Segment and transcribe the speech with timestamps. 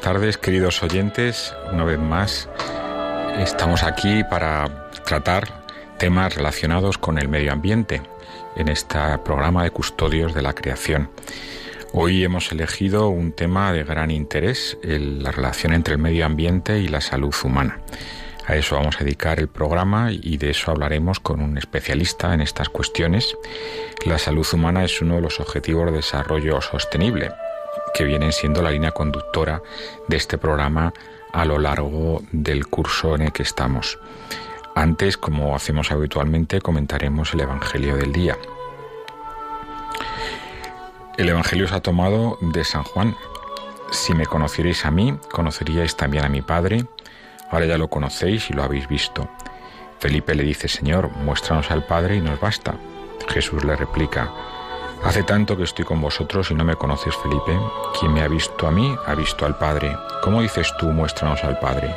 [0.00, 1.54] Buenas tardes, queridos oyentes.
[1.74, 2.48] Una vez más,
[3.38, 5.62] estamos aquí para tratar
[5.98, 8.00] temas relacionados con el medio ambiente
[8.56, 11.10] en este programa de Custodios de la Creación.
[11.92, 16.88] Hoy hemos elegido un tema de gran interés, la relación entre el medio ambiente y
[16.88, 17.82] la salud humana.
[18.46, 22.40] A eso vamos a dedicar el programa y de eso hablaremos con un especialista en
[22.40, 23.36] estas cuestiones.
[24.06, 27.30] La salud humana es uno de los objetivos de desarrollo sostenible
[27.94, 29.62] que vienen siendo la línea conductora
[30.08, 30.92] de este programa
[31.32, 33.98] a lo largo del curso en el que estamos.
[34.74, 38.36] Antes, como hacemos habitualmente, comentaremos el Evangelio del día.
[41.16, 43.16] El Evangelio se ha tomado de San Juan.
[43.90, 46.86] Si me conocierais a mí, conoceríais también a mi Padre.
[47.50, 49.28] Ahora ya lo conocéis y lo habéis visto.
[49.98, 52.74] Felipe le dice, Señor, muéstranos al Padre y nos basta.
[53.28, 54.32] Jesús le replica,
[55.04, 57.58] Hace tanto que estoy con vosotros y no me conoces, Felipe.
[57.98, 59.96] Quien me ha visto a mí, ha visto al Padre.
[60.22, 61.94] ¿Cómo dices tú, muéstranos al Padre?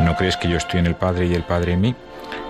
[0.00, 1.94] ¿No crees que yo estoy en el Padre y el Padre en mí?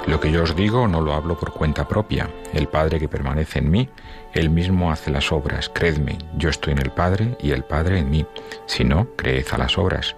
[0.07, 2.29] Lo que yo os digo no lo hablo por cuenta propia.
[2.53, 3.89] El Padre que permanece en mí,
[4.33, 5.71] él mismo hace las obras.
[5.73, 8.27] Creedme, yo estoy en el Padre y el Padre en mí.
[8.67, 10.17] Si no, creed a las obras.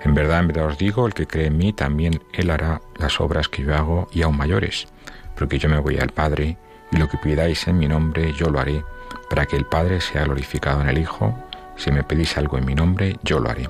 [0.00, 3.20] En verdad, en verdad os digo, el que cree en mí, también él hará las
[3.20, 4.86] obras que yo hago y aún mayores.
[5.34, 6.56] Porque yo me voy al Padre
[6.92, 8.84] y lo que pidáis en mi nombre, yo lo haré
[9.28, 11.38] para que el Padre sea glorificado en el Hijo.
[11.76, 13.68] Si me pedís algo en mi nombre, yo lo haré.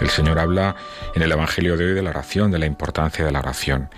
[0.00, 0.76] El Señor habla
[1.14, 3.90] en el Evangelio de hoy de la oración, de la importancia de la oración.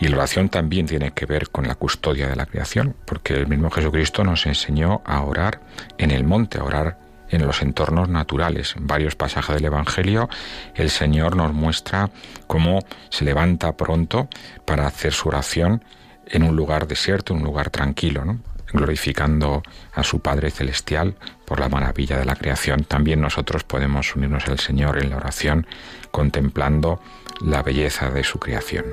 [0.00, 3.46] Y la oración también tiene que ver con la custodia de la creación, porque el
[3.46, 5.60] mismo Jesucristo nos enseñó a orar
[5.96, 6.98] en el monte, a orar
[7.28, 8.74] en los entornos naturales.
[8.76, 10.28] En varios pasajes del Evangelio
[10.74, 12.10] el Señor nos muestra
[12.48, 12.80] cómo
[13.10, 14.28] se levanta pronto
[14.64, 15.84] para hacer su oración
[16.26, 18.24] en un lugar desierto, en un lugar tranquilo.
[18.24, 18.40] ¿no?
[18.74, 19.62] Glorificando
[19.94, 21.14] a su Padre Celestial
[21.46, 25.66] por la maravilla de la creación, también nosotros podemos unirnos al Señor en la oración
[26.10, 27.00] contemplando
[27.40, 28.84] la belleza de su creación.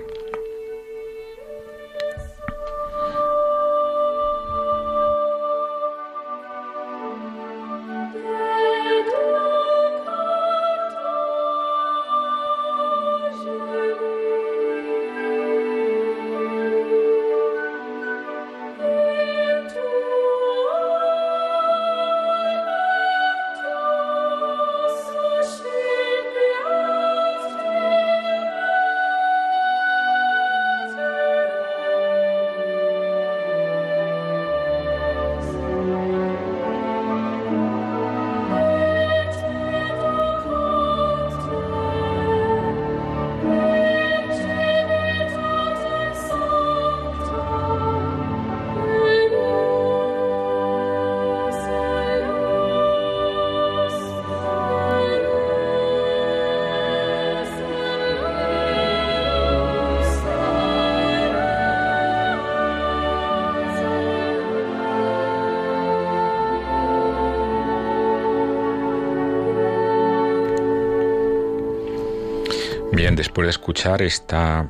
[73.52, 74.68] Escuchar esta,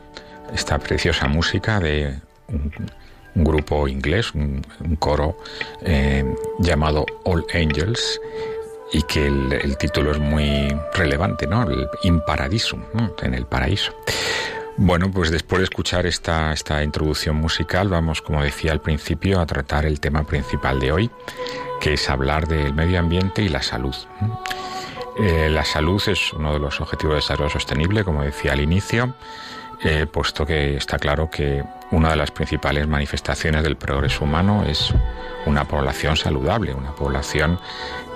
[0.54, 2.20] esta preciosa música de
[2.50, 2.72] un,
[3.34, 4.62] grupo inglés, un,
[5.00, 5.38] coro
[5.82, 6.26] eh,
[6.60, 8.20] llamado All Angels,
[8.92, 11.64] y que el, título es muy relevante, ¿no?
[11.64, 12.82] El In Paradisum,
[13.22, 13.94] en el paraíso.
[14.78, 19.46] Bueno, pues después de escuchar esta, esta introducción musical, vamos, como decía al principio, a
[19.46, 21.12] tratar el tema principal de hoy,
[21.80, 23.96] que es hablar del medio ambiente y la salud.
[25.22, 29.14] Eh, la salud es uno de los objetivos de desarrollo sostenible, como decía al inicio,
[29.84, 34.92] eh, puesto que está claro que una de las principales manifestaciones del progreso humano es
[35.46, 37.60] una población saludable, una población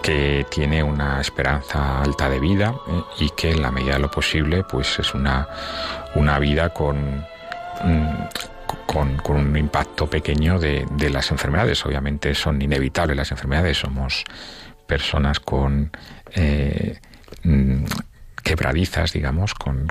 [0.01, 4.09] que tiene una esperanza alta de vida eh, y que en la medida de lo
[4.09, 5.47] posible pues es una,
[6.15, 7.23] una vida con,
[7.83, 8.09] mm,
[8.87, 11.85] con, un impacto pequeño de, de, las enfermedades.
[11.85, 14.23] Obviamente son inevitables las enfermedades, somos
[14.85, 15.91] personas con
[16.35, 16.99] eh,
[17.43, 17.85] mm,
[18.43, 19.87] quebradizas, digamos, con,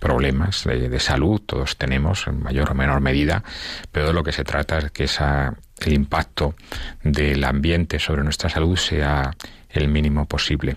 [0.00, 3.44] problemas de, salud, todos tenemos en mayor o menor medida,
[3.92, 5.54] pero de lo que se trata es que esa,
[5.84, 6.54] el impacto
[7.02, 9.30] del ambiente sobre nuestra salud sea
[9.68, 10.76] el mínimo posible.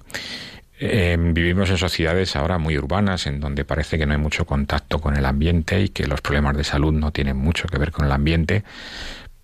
[0.81, 4.99] Em, vivimos en sociedades ahora muy urbanas en donde parece que no hay mucho contacto
[4.99, 8.05] con el ambiente y que los problemas de salud no tienen mucho que ver con
[8.05, 8.63] el ambiente,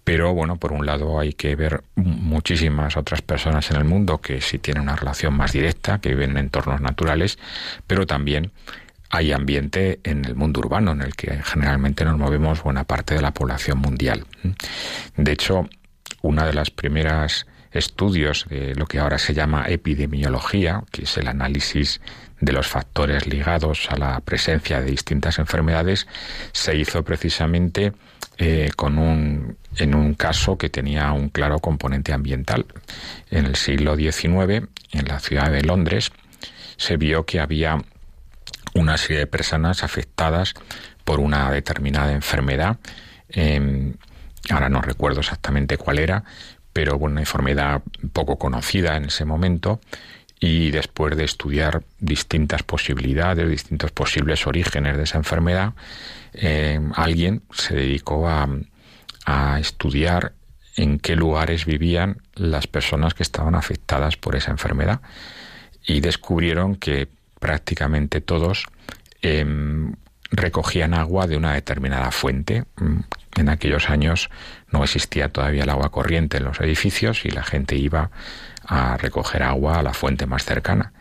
[0.05, 4.39] pero bueno, por un lado hay que ver muchísimas otras personas en el mundo que
[4.39, 7.39] sí tienen una relación más directa, que viven en entornos naturales,
[7.87, 8.51] pero también
[9.09, 13.21] hay ambiente en el mundo urbano, en el que generalmente nos movemos buena parte de
[13.21, 14.25] la población mundial.
[15.17, 15.67] De hecho,
[16.21, 21.27] una de las primeras estudios de lo que ahora se llama epidemiología, que es el
[21.27, 21.99] análisis
[22.39, 26.07] de los factores ligados a la presencia de distintas enfermedades,
[26.51, 27.93] se hizo precisamente
[28.37, 32.65] eh, con un, en un caso que tenía un claro componente ambiental.
[33.29, 36.11] En el siglo XIX, en la ciudad de Londres,
[36.77, 37.81] se vio que había
[38.73, 40.53] una serie de personas afectadas
[41.05, 42.77] por una determinada enfermedad.
[44.49, 46.23] ahora no recuerdo exactamente cuál era,
[46.73, 47.81] pero una enfermedad
[48.11, 49.79] poco conocida en ese momento.
[50.39, 55.73] Y después de estudiar distintas posibilidades, distintos posibles orígenes de esa enfermedad,
[56.33, 58.47] eh, alguien se dedicó a,
[59.59, 60.33] estudiar
[60.75, 65.01] en qué lugares vivían las personas que estaban afectadas por esa enfermedad
[65.83, 67.07] y descubrieron que
[67.39, 68.65] prácticamente todos
[69.23, 69.93] em,
[70.29, 72.65] recogían agua de una determinada fuente.
[72.77, 72.99] Mm,
[73.37, 74.29] en aquellos años
[74.71, 78.11] no existía todavía el agua corriente en los edificios y la gente iba
[78.67, 80.93] a recoger agua a la fuente más cercana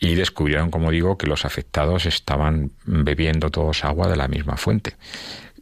[0.00, 4.96] y descubrieron, como digo, que los afectados estaban bebiendo todos agua de la misma fuente.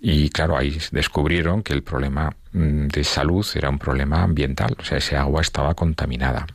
[0.00, 4.84] Y claro, ahí descubrieron que el problema mm, de salud era un problema ambiental, o
[4.84, 6.46] sea, ese agua estaba contaminada.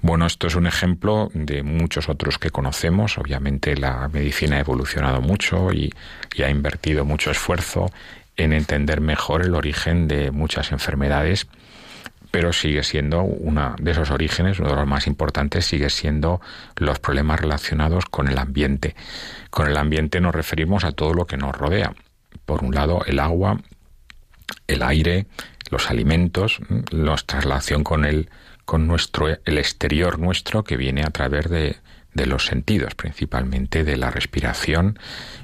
[0.00, 3.18] Bueno, esto es un ejemplo de muchos otros que conocemos.
[3.18, 5.94] Obviamente la medicina ha evolucionado mucho y,
[6.34, 7.92] y ha invertido mucho esfuerzo
[8.36, 11.46] en entender mejor el origen de muchas enfermedades
[12.34, 16.40] pero sigue siendo una de esos orígenes, uno de los más importantes, sigue siendo
[16.74, 18.96] los problemas relacionados con el ambiente.
[19.50, 21.94] Con el ambiente nos referimos a todo lo que nos rodea.
[22.44, 23.60] Por un lado, el agua,
[24.66, 25.26] el aire,
[25.70, 26.58] los alimentos,
[26.90, 28.28] nuestra relación con el,
[28.64, 31.76] con nuestro, el exterior nuestro que viene a través de,
[32.14, 34.98] de los sentidos, principalmente de la respiración,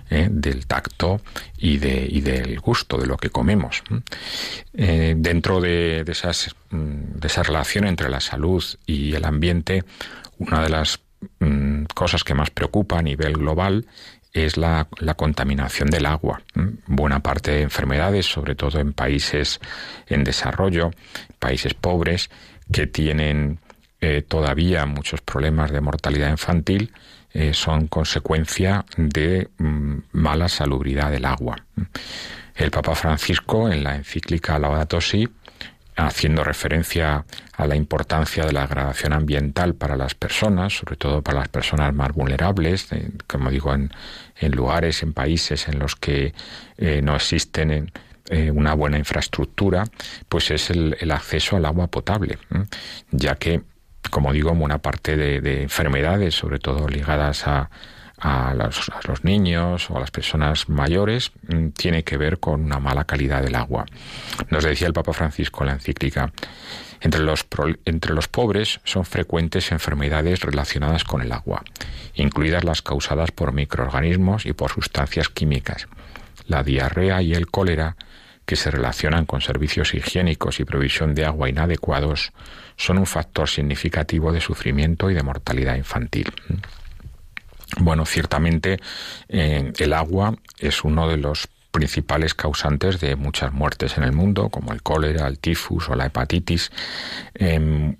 [0.09, 0.29] ¿eh?
[0.31, 1.21] del tacto
[1.59, 3.83] y, de, y, del gusto de lo que comemos.
[4.75, 9.85] Eh, dentro de, esas, mm, de esa relación entre la salud y el ambiente,
[10.39, 11.01] una de las
[11.41, 13.87] mm, cosas que más preocupa a nivel global
[14.33, 16.43] es la, la, contaminación del agua.
[16.87, 19.59] Buena parte de enfermedades, sobre todo en países
[20.07, 20.93] en desarrollo,
[21.41, 22.31] países pobres,
[22.71, 23.59] que tienen
[24.03, 26.91] eh, todavía muchos problemas de mortalidad infantil
[27.33, 31.57] eh, son consecuencia de mm, mala salubridad del agua.
[32.55, 35.29] El Papa Francisco, en la encíclica Laudato Si,
[35.97, 41.41] haciendo referencia a la importancia de la gradación ambiental para las personas, sobre todo para
[41.41, 42.89] las personas más vulnerables,
[43.27, 43.91] como digo, en,
[44.53, 46.33] lugares, en países en los que
[46.79, 47.93] eh, no existen
[48.55, 49.83] una buena infraestructura,
[50.29, 52.39] pues es el, acceso al agua potable,
[53.11, 53.63] ya que
[54.09, 57.71] como digo, una parte de, enfermedades, sobre todo ligadas a,
[59.07, 63.43] los, niños o a las personas mayores, mm, tiene que ver con una mala calidad
[63.43, 63.87] del agua.
[64.51, 66.33] Nos decía el Papa Francisco en la encíclica,
[67.01, 67.47] entre los,
[67.87, 71.63] entre los pobres son frecuentes enfermedades relacionadas con el agua,
[72.15, 75.89] incluidas las causadas por microorganismos y por sustancias químicas.
[76.47, 77.97] La diarrea y el cólera,
[78.45, 82.33] que se relacionan con servicios higiénicos y provisión de agua inadecuados,
[82.81, 86.33] son un factor significativo de sufrimiento y de mortalidad infantil.
[87.79, 88.81] Bueno, ciertamente
[89.29, 94.49] eh, el agua es uno de los principales causantes de muchas muertes en el mundo,
[94.49, 96.73] como el cólera, el tifus o la hepatitis.
[97.35, 97.97] Em,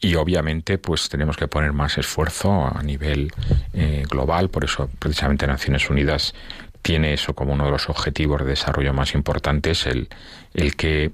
[0.00, 3.32] y obviamente pues tenemos que poner más esfuerzo a nivel
[3.72, 6.34] eh, global, por eso precisamente Naciones Unidas
[6.82, 10.08] tiene eso como uno de los objetivos de desarrollo más importantes, el,
[10.54, 11.10] el que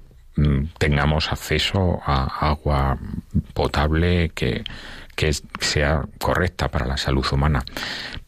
[0.78, 2.98] tengamos acceso a agua
[3.54, 4.64] potable que,
[5.14, 7.64] que sea correcta para la salud humana.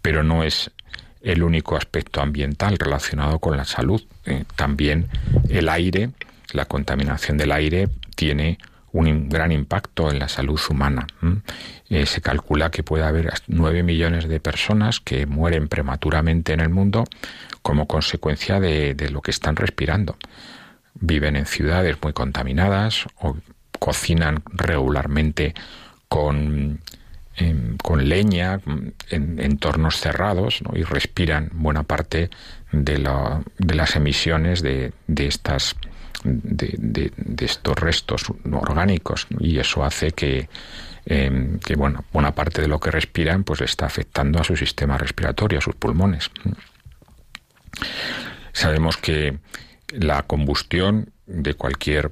[0.03, 0.71] Pero no es
[1.23, 4.03] el único aspecto ambiental relacionado con la salud.
[4.27, 5.09] Eh, también
[5.49, 6.11] el aire,
[6.53, 8.59] la contaminación del aire tiene
[8.93, 11.07] un gran impacto en la salud humana.
[11.91, 16.69] Eh, se calcula que puede haber 9 millones de personas que mueren prematuramente en el
[16.69, 17.05] mundo
[17.61, 20.17] como consecuencia de, lo que están respirando.
[20.95, 23.37] Viven en ciudades muy contaminadas o
[23.79, 25.55] cocinan regularmente
[26.09, 26.81] con,
[27.37, 28.61] em, con leña
[29.11, 32.31] en entornos cerrados y respiran buena parte
[32.73, 35.27] de, las emisiones de, de,
[37.41, 40.49] estos restos orgánicos y eso hace que,
[41.07, 44.97] em, que bueno, buena parte de lo que respiran pues está afectando a su sistema
[44.97, 46.31] respiratorio, a sus pulmones.
[48.53, 49.39] Sabemos que
[49.99, 52.11] la combustión de cualquier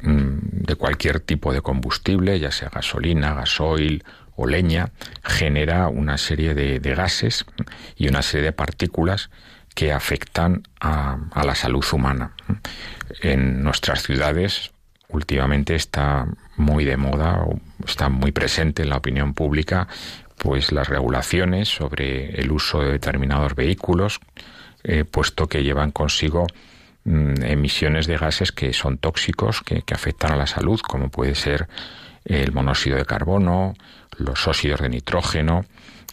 [0.00, 4.04] mm, de cualquier tipo de combustible, ya sea gasolina, gasoil
[4.36, 4.90] o leña,
[5.22, 7.46] genera una serie de, gases
[7.96, 9.30] y una serie de partículas
[9.74, 12.32] que afectan a, la salud humana.
[13.20, 14.72] En nuestras ciudades
[15.08, 17.46] últimamente está muy de moda,
[17.86, 19.88] está muy presente en la opinión pública,
[20.38, 24.20] pues las regulaciones sobre el uso de determinados vehículos,
[24.84, 26.46] eh, puesto que llevan consigo
[27.06, 31.68] emisiones de gases que son tóxicos, que, que afectan a la salud, como puede ser
[32.24, 33.74] el monóxido de carbono,
[34.18, 35.64] los óxidos de nitrógeno,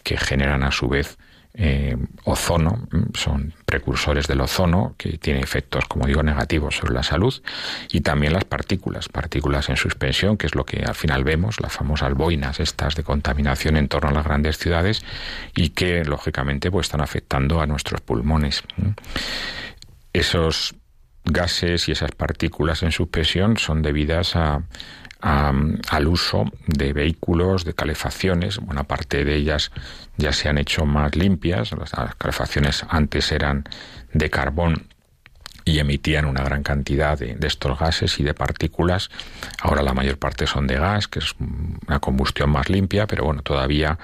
[0.02, 1.18] que generan a su vez
[1.56, 7.04] eh, ozono, mm, son precursores del ozono, que tiene efectos, como digo, negativos sobre la
[7.04, 7.32] salud,
[7.92, 11.72] y también las partículas, partículas en suspensión, que es lo que al final vemos, las
[11.72, 15.04] famosas boinas estas de contaminación en torno a las grandes ciudades,
[15.54, 18.64] y que lógicamente pues están afectando a nuestros pulmones.
[20.12, 20.74] Esos
[21.24, 24.62] gases y esas partículas en suspensión son debidas a
[25.24, 28.58] al uso de vehículos, de calefacciones.
[28.58, 29.72] Buena parte de ellas
[30.18, 31.72] ya se han hecho más limpias.
[31.72, 33.64] Las calefacciones antes eran
[34.12, 34.88] de carbón
[35.64, 39.08] y emitían una gran cantidad de, estos gases y de partículas.
[39.62, 41.34] Ahora la mayor parte son de gas, que es
[41.88, 43.98] una combustión más limpia, pero bueno, todavía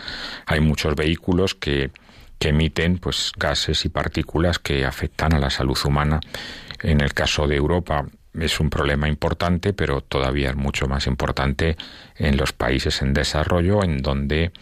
[0.46, 1.90] hay muchos vehículos que,
[2.38, 6.20] que emiten pues gases y partículas que afectan a la salud humana.
[6.82, 11.76] En el caso de Europa, es un problema importante, pero todavía es mucho más importante
[12.16, 14.52] en los países en desarrollo, en donde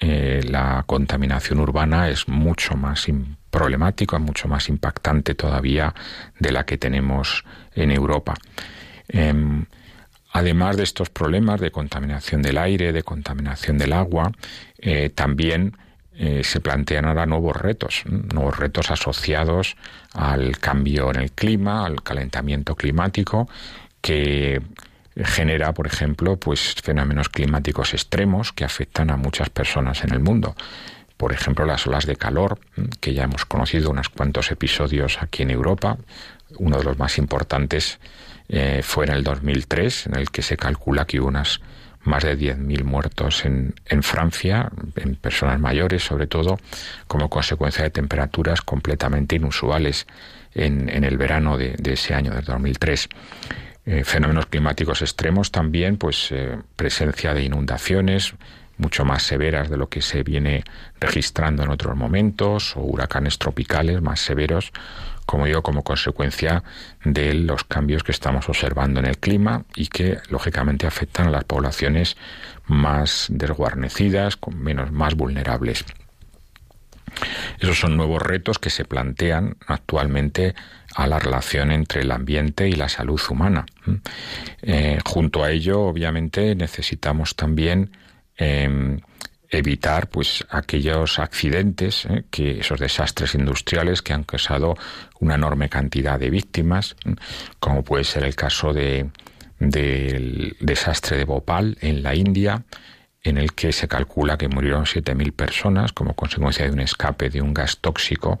[0.00, 3.06] eh, la contaminación urbana es mucho más
[3.50, 5.94] problemática, mucho más impactante todavía
[6.38, 8.34] de la que tenemos en Europa.
[9.08, 9.64] Em,
[10.32, 14.32] además de estos problemas de contaminación del aire, de contaminación del agua,
[14.78, 15.76] eh, también
[16.18, 19.76] eh, se plantean ahora nuevos retos, nuevos retos asociados
[20.14, 23.48] al cambio en el clima, al calentamiento climático,
[24.00, 24.62] que
[25.24, 30.54] genera, por ejemplo, pues fenómenos climáticos extremos que afectan a muchas personas en el mundo.
[31.16, 32.58] Por ejemplo, las olas de calor,
[33.00, 35.96] que ya hemos conocido unos cuantos episodios aquí en Europa.
[36.58, 37.98] Uno de los más importantes
[38.48, 41.60] eh, fue en el 2003, en el que se calcula que unas
[42.06, 46.58] más de 10.000 muertos en, en, Francia, en personas mayores sobre todo,
[47.06, 50.06] como consecuencia de temperaturas completamente inusuales
[50.54, 53.08] en, en el verano de, ese año, del 2003.
[53.86, 58.34] Eh, fenómenos climáticos extremos también, pues eh, presencia de inundaciones
[58.78, 60.64] mucho más severas de lo que se viene
[61.00, 64.72] registrando en otros momentos, o huracanes tropicales más severos,
[65.26, 66.62] como digo, como consecuencia
[67.04, 71.44] de los cambios que estamos observando en el clima y que lógicamente afectan a las
[71.44, 72.16] poblaciones
[72.66, 75.84] más desguarnecidas, con menos más vulnerables.
[77.58, 80.54] Esos son nuevos retos que se plantean actualmente
[80.94, 83.66] a la relación entre el ambiente y la salud humana.
[84.62, 87.90] Eh, junto a ello, obviamente, necesitamos también
[88.36, 89.00] em,
[89.50, 92.24] evitar pues aquellos accidentes, ¿eh?
[92.30, 94.76] que esos desastres industriales que han causado
[95.20, 96.96] una enorme cantidad de víctimas,
[97.60, 99.10] como puede ser el caso de
[99.58, 102.64] del desastre de Bhopal en la India,
[103.22, 107.40] en el que se calcula que murieron 7.000 personas como consecuencia de un escape de
[107.40, 108.38] un gas tóxico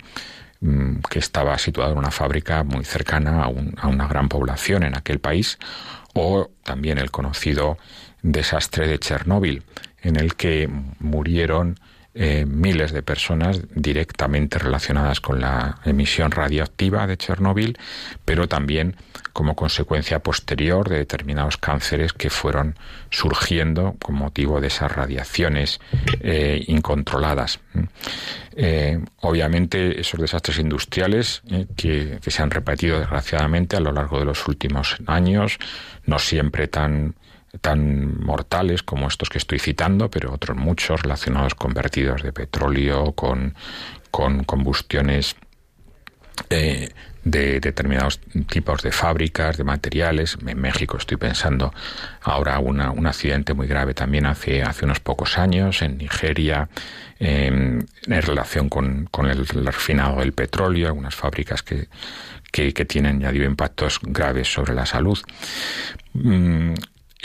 [0.60, 4.96] mm, que estaba situado en una fábrica muy cercana a, a una gran población en
[4.96, 5.58] aquel país,
[6.14, 7.78] o también el conocido
[8.22, 9.62] desastre de Chernóbil,
[10.06, 10.68] en el que
[11.00, 11.76] murieron
[12.18, 17.76] eh, miles de personas directamente relacionadas con la emisión radioactiva de Chernóbil,
[18.24, 18.96] pero también
[19.34, 22.74] como consecuencia posterior de determinados cánceres que fueron
[23.10, 25.78] surgiendo con motivo de esas radiaciones
[26.20, 27.60] eh, incontroladas.
[28.52, 31.42] Eh, obviamente esos desastres industriales
[31.76, 35.58] que, que se han repetido desgraciadamente a lo largo de los últimos años,
[36.06, 37.14] no siempre tan
[37.60, 43.12] tan mortales como estos que estoy citando, pero otros muchos relacionados con vertidos de petróleo,
[43.12, 43.54] con,
[44.10, 45.36] con combustiones
[46.50, 46.90] eh,
[47.24, 50.38] de determinados tipos de fábricas, de materiales.
[50.46, 51.74] En México estoy pensando
[52.22, 56.68] ahora una, un accidente muy grave también hace, hace unos pocos años, en Nigeria,
[57.18, 61.88] en relación con, con el, refinado del petróleo, algunas fábricas que,
[62.52, 65.18] que, tienen, ya digo, impactos graves sobre la salud.
[66.14, 66.74] Mm,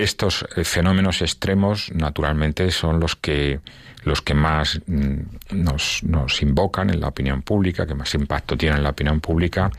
[0.04, 3.60] estos eh, fenómenos extremos, naturalmente, son los que
[4.04, 5.16] los que más mm,
[5.52, 9.70] nos, nos, invocan en la opinión pública, que más impacto tienen en la opinión pública,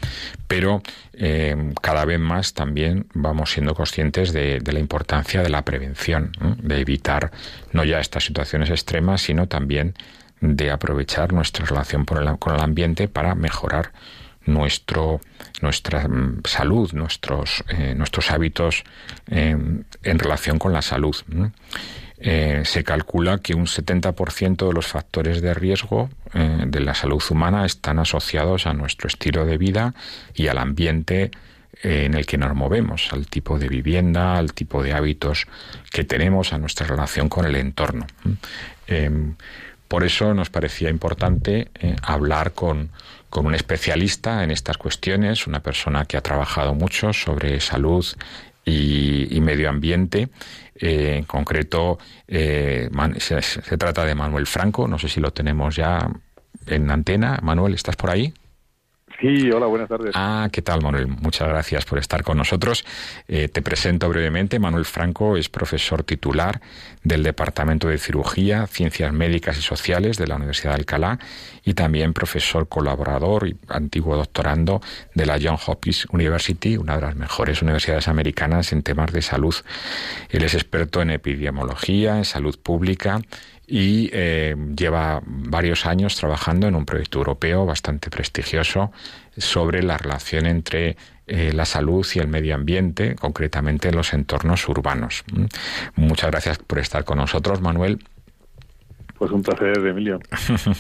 [0.47, 0.83] pero
[1.14, 6.81] eh, cada vez más también vamos siendo conscientes de, la importancia de la prevención, de
[6.81, 7.33] evitar
[7.73, 9.95] no ya estas situaciones extremas, sino también
[10.41, 13.93] de aprovechar nuestra relación con el ambiente para mejorar
[14.47, 15.21] nuestro,
[15.61, 18.85] nuestra mm, salud, nuestros, eh, nuestros hábitos
[19.29, 19.57] eh,
[20.03, 21.17] en relación con la salud.
[22.19, 27.67] Eh, se calcula que un 70% de los factores de riesgo de la salud humana
[27.67, 29.95] están asociados a nuestro estilo de vida
[30.35, 31.31] y al ambiente
[31.83, 35.47] en el que nos movemos, al tipo de vivienda, al tipo de hábitos
[35.91, 38.07] que tenemos, a nuestra relación con el entorno.
[39.89, 41.69] por eso nos parecía importante
[42.03, 42.89] hablar con,
[43.33, 48.05] con un especialista en estas cuestiones, una persona que ha trabajado mucho sobre salud
[48.62, 50.29] y, medio ambiente.
[50.75, 51.99] Eh, en concreto,
[52.29, 54.87] eh, se, se, trata de Manuel Franco.
[54.87, 56.11] No sé si lo tenemos ya
[56.67, 57.39] en antena.
[57.43, 58.35] Manuel, ¿estás por ahí?
[59.23, 60.11] Sí, hola, buenas tardes.
[60.15, 61.07] Ah, ¿qué tal, Manuel?
[61.07, 62.85] Muchas gracias por estar con nosotros.
[63.29, 64.59] Eh, te presento brevemente.
[64.59, 66.61] Manuel Franco es profesor titular
[67.05, 71.19] del Departamento de Cirugía, Ciencias Médicas y Sociales de la Universidad de Alcalá
[71.65, 74.81] y también profesor colaborador y antiguo doctorando
[75.15, 79.55] de la Johns Hopkins University, una de las mejores universidades americanas en temas de salud.
[80.29, 83.21] Él es experto en epidemiología, en salud pública
[83.67, 88.93] y eh, lleva varios años trabajando en un proyecto europeo bastante prestigioso
[89.37, 94.69] sobre la relación entre eh, la salud y el medio ambiente, concretamente en los entornos
[94.69, 95.25] urbanos.
[95.95, 98.01] Muchas gracias por estar con nosotros, Manuel.
[99.23, 100.19] Pues un placer, Emilio.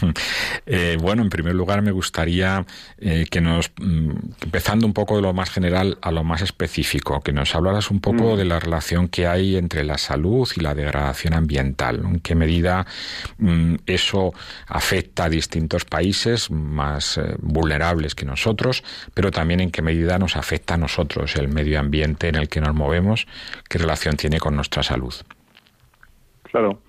[0.66, 2.66] eh, bueno, en primer lugar me gustaría
[2.98, 4.10] eh, que nos, mm,
[4.42, 8.00] empezando un poco de lo más general a lo más específico, que nos hablaras un
[8.00, 8.38] poco mm.
[8.38, 12.00] de la relación que hay entre la salud y la degradación ambiental.
[12.04, 12.84] ¿En qué medida
[13.38, 14.32] mm, eso
[14.66, 18.82] afecta a distintos países más eh, vulnerables que nosotros,
[19.14, 22.60] pero también en qué medida nos afecta a nosotros el medio ambiente en el que
[22.60, 23.28] nos movemos,
[23.68, 25.14] qué relación tiene con nuestra salud.
[26.50, 26.80] Claro.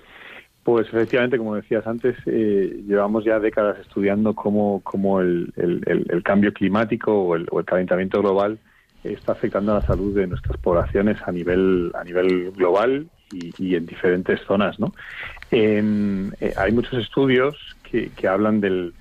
[0.63, 6.53] Pues efectivamente, como decías antes, eh, llevamos ya décadas estudiando cómo, cómo el, el, cambio
[6.53, 8.57] climático o el, calentamiento global
[9.03, 13.85] está afectando a la salud de nuestras poblaciones a nivel a nivel global y, en
[13.85, 14.79] diferentes zonas.
[14.79, 14.93] ¿no?
[15.51, 18.93] Eh, hay muchos estudios que, que hablan del,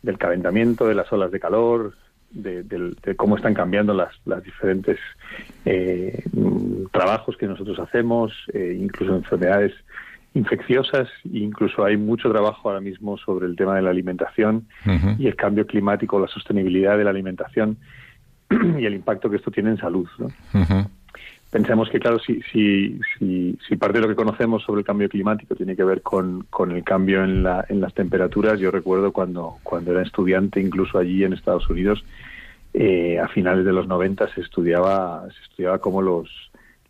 [0.00, 1.96] del, calentamiento, de las olas de calor,
[2.30, 4.98] de, cómo están cambiando las, las diferentes
[5.66, 6.24] eh,
[6.92, 9.74] trabajos que nosotros hacemos, incluso enfermedades
[10.34, 14.66] infecciosas e incluso hay mucho trabajo ahora mismo sobre el tema de la alimentación
[15.18, 17.78] y el cambio climático, la sostenibilidad de la alimentación
[18.78, 20.08] y el impacto que esto tiene en salud.
[21.50, 25.56] Pensemos que, claro, si, si, si, parte de lo que conocemos sobre el cambio climático
[25.56, 29.56] tiene que ver con, con el cambio en, la, en las temperaturas, yo recuerdo cuando,
[29.64, 32.04] cuando era estudiante, incluso allí en Estados Unidos,
[32.72, 36.30] eh, a finales de los 90 se estudiaba, se estudiaba cómo los,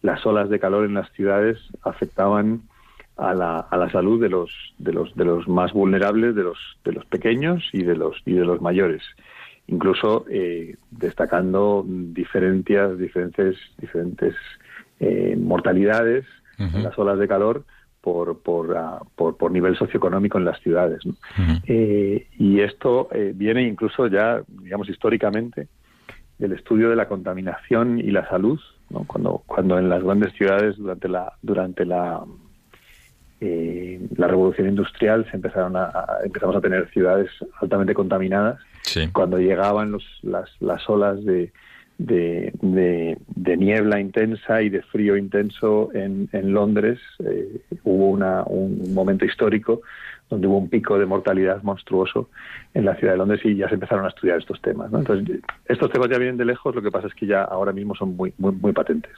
[0.03, 2.61] las olas de calor en las ciudades afectaban
[3.21, 6.59] a la, a la salud de los, de los, de los más vulnerables, de los,
[6.85, 9.03] de los pequeños y de los, y de los mayores.
[9.67, 14.35] Incluso eh, destacando diferencias, diferentes, diferentes
[14.99, 16.25] eh, mortalidades
[16.59, 17.65] en las olas de calor
[18.03, 21.01] por, por, ah, por, por, nivel socioeconómico en las ciudades.
[21.67, 25.69] Eh, y esto viene incluso ya, digamos, históricamente
[26.39, 29.05] del estudio de la contaminación y la salud, ¿no?
[29.07, 32.25] cuando, cuando en las grandes ciudades durante la, durante la
[33.41, 35.91] eh, la revolución industrial se empezaron a,
[36.25, 38.59] empezamos a tener ciudades altamente contaminadas.
[39.13, 41.53] Cuando llegaban los, las, las olas de,
[41.99, 48.95] de, de, niebla intensa y de frío intenso en, en Londres, eh, hubo una, un
[48.95, 49.83] momento histórico
[50.31, 52.31] donde hubo un pico de mortalidad monstruoso
[52.73, 54.91] en la ciudad de Londres y ya se empezaron a estudiar estos temas.
[54.93, 57.97] Entonces, estos temas ya vienen de lejos, lo que pasa es que ya ahora mismo
[57.97, 59.13] son muy, muy, muy patentes.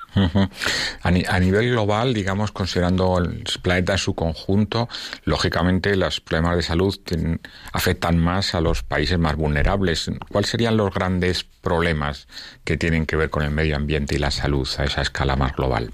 [1.02, 4.88] a, nivel global, digamos, considerando el planeta en su conjunto,
[5.24, 6.94] lógicamente los problemas de salud
[7.72, 10.10] afectan más a los países más vulnerables.
[10.30, 12.26] ¿Cuáles serían los grandes problemas
[12.64, 15.54] que tienen que ver con el medio ambiente y la salud a esa escala más
[15.54, 15.90] global?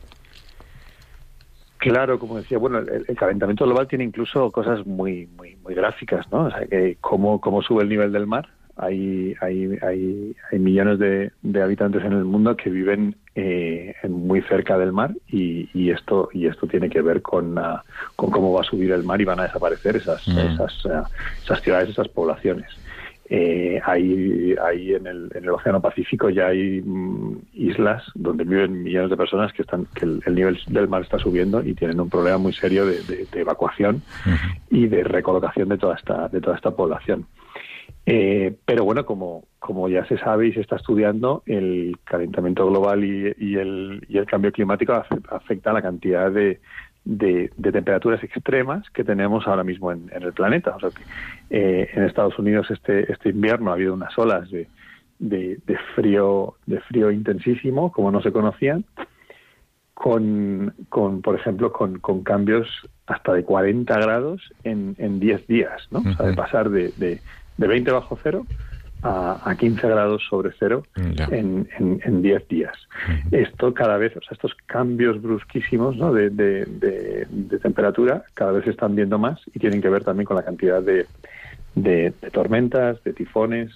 [1.79, 6.47] Claro, como decía, bueno, el, calentamiento global tiene incluso cosas muy, muy, muy gráficas, ¿no?
[6.47, 8.49] O sea, que cómo, cómo sube el nivel del mar.
[8.77, 14.79] Hay, hay, hay, hay millones de, habitantes en el mundo que viven eh, muy cerca
[14.79, 17.83] del mar y, y, esto y esto tiene que ver con, ah,
[18.15, 20.39] con cómo va a subir el mar y van a desaparecer esas, mm.
[20.39, 21.09] esas, ah,
[21.43, 22.69] esas ciudades, esas poblaciones.
[23.31, 28.83] Eh, ahí, ahí en, el, en el Océano Pacífico ya hay mm, islas donde viven
[28.83, 32.09] millones de personas que están que el, nivel del mar está subiendo y tienen un
[32.09, 34.03] problema muy serio de, evacuación
[34.71, 37.27] y de recolocación de toda esta de toda esta población.
[38.07, 43.05] Eh, pero bueno, como, como ya se sabe y se está estudiando, el calentamiento global
[43.05, 44.95] y, y, el, y el cambio climático
[45.29, 46.61] afecta a la cantidad de,
[47.09, 50.77] de, temperaturas extremas que tenemos ahora mismo en, el planeta.
[50.77, 50.91] O sea,
[51.49, 54.69] eh, en Estados Unidos este, este invierno ha habido unas olas de,
[55.19, 58.85] de, frío de frío intensísimo como no se conocían
[59.95, 62.69] con, con por ejemplo con, con cambios
[63.07, 65.99] hasta de 40 grados en, en 10 días ¿no?
[65.99, 67.21] o sea, de pasar de, de,
[67.57, 68.47] de 20 bajo cero
[69.03, 70.83] a, 15 grados sobre cero
[71.31, 72.75] en, en, 10 días.
[73.31, 76.13] Esto cada vez, o sea, estos cambios brusquísimos ¿no?
[76.13, 77.27] de, de,
[77.63, 80.83] temperatura cada vez se están viendo más y tienen que ver también con la cantidad
[80.83, 81.07] de,
[81.75, 83.71] de tormentas, de tifones,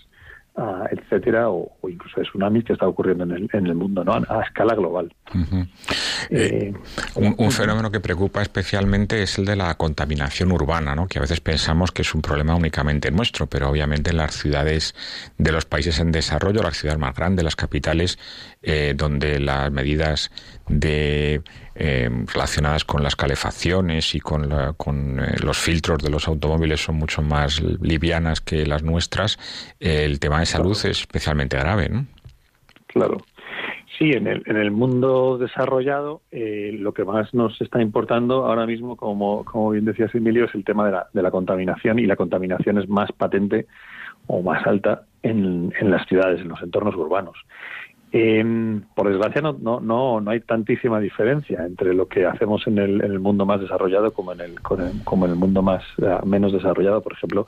[0.90, 4.12] etcétera, o, incluso de tsunamis que está ocurriendo en el, en el mundo, ¿no?
[4.12, 5.12] A, escala global.
[6.30, 6.72] Eh,
[7.14, 11.06] un, fenómeno que preocupa especialmente es el de la contaminación urbana, ¿no?
[11.06, 14.94] Que a veces pensamos que es un problema únicamente nuestro, pero obviamente en las ciudades
[15.38, 18.18] de los países en desarrollo, las ciudades más grandes, las capitales,
[18.62, 20.30] eh, donde las medidas
[20.68, 21.42] de
[21.74, 26.96] eh, relacionadas con las calefacciones y con, con eh, los filtros de los automóviles son
[26.96, 29.38] mucho más livianas que las nuestras,
[29.80, 32.06] el tema de salud es especialmente grave, ¿no?
[32.86, 33.18] Claro.
[33.98, 38.96] Sí, en el, en el mundo desarrollado lo que más nos está importando ahora mismo,
[38.96, 42.16] como, como bien decías Emilio, es el tema de la, de la contaminación y la
[42.16, 43.66] contaminación es más patente
[44.26, 47.36] o más alta en, en las ciudades, en los entornos urbanos.
[48.14, 52.78] Eh, por desgracia no, no, no, no hay tantísima diferencia entre lo que hacemos en
[52.78, 56.18] el, en el mundo más desarrollado como en el, como en el mundo más eh,
[56.26, 57.00] menos desarrollado.
[57.00, 57.46] Por ejemplo,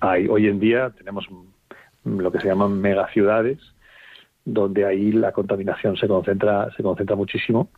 [0.00, 1.26] hay, hoy en día tenemos
[2.04, 3.58] lo que se llaman megaciudades,
[4.44, 7.70] donde ahí la contaminación se concentra, se concentra muchísimo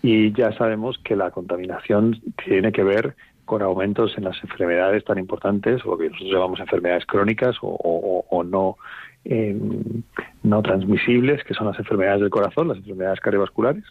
[0.00, 5.18] y ya sabemos que la contaminación tiene que ver con aumentos en las enfermedades tan
[5.18, 8.78] importantes, o lo que nosotros llamamos enfermedades crónicas o, o no
[9.24, 13.84] no transmisibles, que son las enfermedades del corazón, las enfermedades cardiovasculares,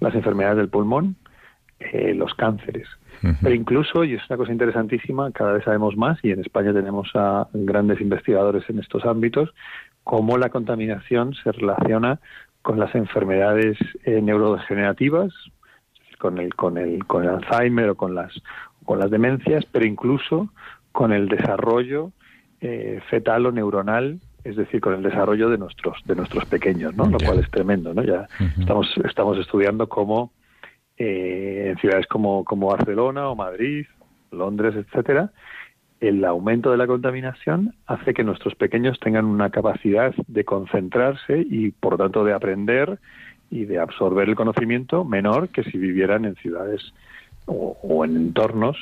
[0.00, 1.16] las enfermedades del pulmón,
[1.80, 2.88] eh, los cánceres.
[3.40, 7.10] Pero incluso, y es una cosa interesantísima, cada vez sabemos más, y en España tenemos
[7.14, 9.54] a grandes investigadores en estos ámbitos,
[10.02, 12.20] cómo la contaminación se relaciona
[12.60, 15.32] con las enfermedades eh, neurodegenerativas,
[16.18, 18.32] con el, con el, con el Alzheimer o con las,
[18.84, 20.50] con las demencias, pero incluso
[20.92, 22.12] con el desarrollo
[22.60, 27.06] eh, fetal o neuronal es decir, con el desarrollo de nuestros de nuestros pequeños, ¿no?
[27.06, 28.02] Lo cual es tremendo, ¿no?
[28.02, 28.28] Ya
[28.58, 30.32] estamos estamos estudiando cómo
[30.98, 33.86] eh, en ciudades como como Barcelona o Madrid,
[34.30, 35.32] Londres, etcétera,
[36.00, 41.70] el aumento de la contaminación hace que nuestros pequeños tengan una capacidad de concentrarse y
[41.70, 42.98] por lo tanto de aprender
[43.50, 46.92] y de absorber el conocimiento menor que si vivieran en ciudades
[47.46, 48.76] o, en entornos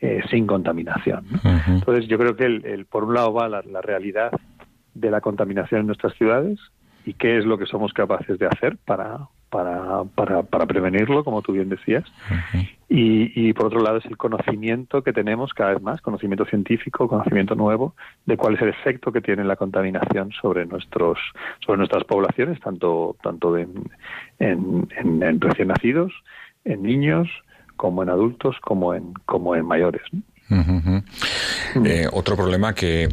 [0.00, 1.26] eh, sin contaminación.
[1.66, 4.30] Entonces yo creo que el, por un lado va la, la realidad
[4.94, 6.58] de la contaminación en nuestras ciudades
[7.04, 11.42] y qué es lo que somos capaces de hacer para, para, para, para prevenirlo, como
[11.42, 12.04] tú bien decías.
[12.88, 17.08] y, y, por otro lado es el conocimiento que tenemos cada vez más, conocimiento científico,
[17.08, 17.94] conocimiento nuevo,
[18.26, 21.18] de cuál es el efecto que tiene la contaminación sobre nuestros
[21.64, 23.72] sobre nuestras poblaciones, tanto, tanto en,
[24.38, 26.12] en, en, recién nacidos,
[26.64, 27.28] en niños,
[27.76, 30.02] como en adultos, como en, como en mayores.
[30.50, 33.08] Eh, otro problema que,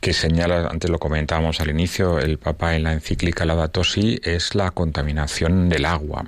[0.00, 4.54] que señala, antes lo comentábamos al inicio, el Papa en la encíclica Laudato Si, es
[4.54, 6.24] la contaminación del agua,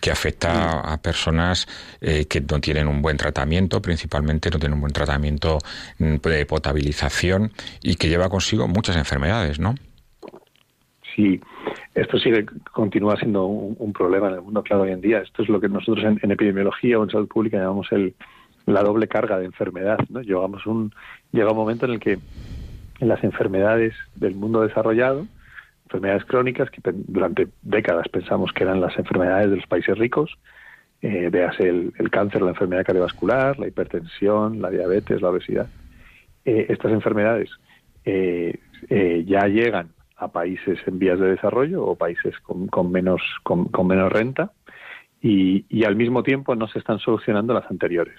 [0.00, 1.66] que afecta a personas
[2.00, 5.58] eh, que no tienen un buen tratamiento, principalmente no tienen un buen tratamiento
[5.98, 9.74] mm, de potabilización y que lleva consigo muchas enfermedades, ¿no?
[11.16, 11.40] Sí,
[11.94, 15.18] esto sigue, continúa siendo un, problema en el mundo, claro, hoy en día.
[15.18, 18.14] Esto es lo que nosotros en, epidemiología o en salud pública llamamos el,
[18.72, 19.98] la doble carga de enfermedad.
[20.08, 20.20] ¿no?
[20.20, 20.92] Llegamos un,
[21.32, 22.18] llega un momento en el que
[23.00, 25.26] las enfermedades del mundo desarrollado,
[25.84, 30.36] enfermedades crónicas que durante décadas pensamos que eran las enfermedades de los países ricos,
[31.00, 35.68] eh, véase el, cáncer, la enfermedad cardiovascular, la hipertensión, la diabetes, la obesidad.
[36.44, 37.50] Eh, estas enfermedades
[38.04, 43.86] eh, eh, ya llegan a países en vías de desarrollo o países con, menos, con,
[43.86, 44.52] menos renta
[45.20, 48.16] y, al mismo tiempo no se están solucionando las anteriores.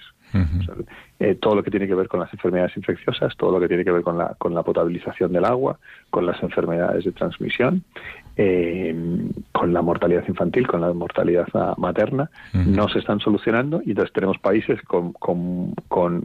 [1.18, 3.84] Eh, todo lo que tiene que ver con las enfermedades infecciosas, todo lo que tiene
[3.84, 5.78] que ver con la, con la potabilización del agua,
[6.10, 7.82] con las enfermedades de transmisión,
[8.36, 8.94] eh,
[9.52, 14.38] con la mortalidad infantil, con la mortalidad materna, no se están solucionando y entonces tenemos
[14.38, 16.22] países con, con, con,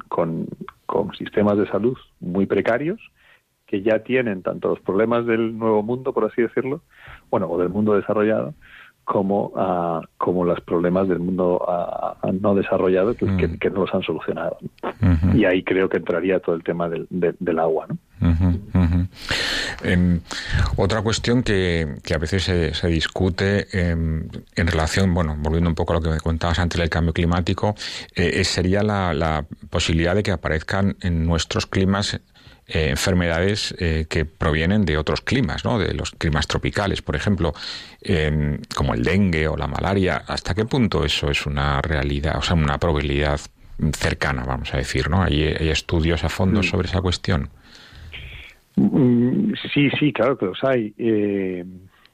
[0.85, 2.99] con sistemas de salud muy precarios
[3.65, 6.81] que ya tienen tanto los problemas del nuevo mundo, por así decirlo,
[7.31, 8.53] bueno, o del mundo desarrollado,
[9.05, 14.01] como, uh, como los problemas del mundo uh, no desarrollado que, que, no los han
[14.01, 14.57] solucionado.
[15.33, 17.85] Y ahí creo que entraría todo el tema del, del agua.
[17.87, 17.97] ¿no?
[19.83, 20.21] Em,
[20.77, 25.75] otra cuestión que, que a veces se, se discute em, en relación, bueno, volviendo un
[25.75, 27.75] poco a lo que me contabas antes del cambio climático,
[28.15, 32.19] eh, sería la, la posibilidad de que aparezcan en nuestros climas
[32.67, 35.77] eh, enfermedades eh, que provienen de otros climas, ¿no?
[35.77, 37.53] de los climas tropicales, por ejemplo,
[38.01, 40.23] em, como el dengue o la malaria.
[40.27, 43.39] ¿Hasta qué punto eso es una realidad, o sea, una probabilidad
[43.93, 45.11] cercana, vamos a decir?
[45.11, 45.21] ¿no?
[45.21, 46.63] ¿Hay, estudios a fondo mm.
[46.63, 47.49] sobre esa cuestión?
[48.77, 50.91] Mm, sí, sí, claro que los hay.
[50.97, 51.63] Eh,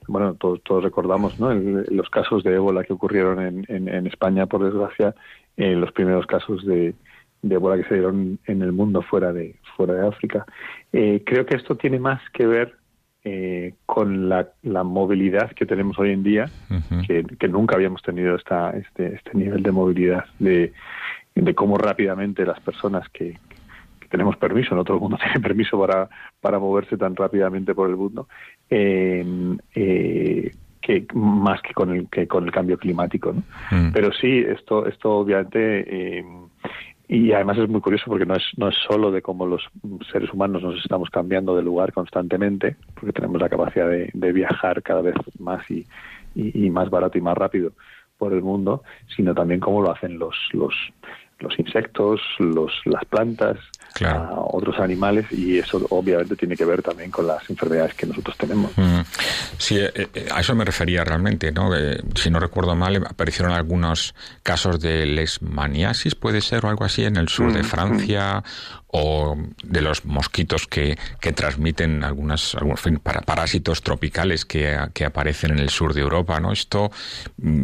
[0.09, 1.53] bueno, todos, todos recordamos ¿no?
[1.53, 5.15] los casos de ébola que ocurrieron en, en, España, por desgracia,
[5.55, 6.93] los primeros casos de,
[7.41, 10.45] de ébola que se dieron en el mundo fuera de fuera de África.
[10.93, 12.75] Eh, creo que esto tiene más que ver
[13.23, 14.47] eh, con la,
[14.83, 16.49] movilidad que tenemos hoy en día,
[17.07, 20.73] que, nunca habíamos tenido esta, este, este nivel de movilidad, de,
[21.35, 23.37] de cómo rápidamente las personas que,
[24.09, 26.09] tenemos permiso, no todo el mundo tiene permiso para,
[26.41, 28.27] para moverse tan rápidamente por el mundo,
[28.69, 29.23] eh,
[30.81, 33.43] que más que con el que con el cambio climático, ¿no?
[33.69, 33.91] Mm.
[33.93, 36.23] Pero sí, esto esto obviamente
[37.11, 39.61] y además es muy curioso porque no es, no es solo de cómo los
[40.13, 45.01] seres humanos nos estamos cambiando de lugar constantemente, porque tenemos la capacidad de, viajar cada
[45.01, 45.85] vez más y,
[46.35, 47.73] y, más barato y más rápido
[48.17, 50.73] por el mundo, sino también cómo lo hacen los, los,
[51.39, 53.59] los insectos, los, las plantas,
[54.05, 58.37] a otros animales y eso obviamente tiene que ver también con las enfermedades que nosotros
[58.37, 58.71] tenemos.
[58.75, 59.01] Mm.
[59.57, 61.75] Sí, eh, eh, a eso me refería realmente, ¿no?
[61.75, 67.03] Eh, si no recuerdo mal, aparecieron algunos casos de lesmaniasis, puede ser, o algo así,
[67.03, 72.55] en el sur de mm, Francia, mm o de los mosquitos que, que transmiten algunas,
[72.55, 72.81] algunos
[73.25, 76.51] parásitos tropicales que, que, aparecen en el sur de Europa, ¿no?
[76.51, 76.91] Esto,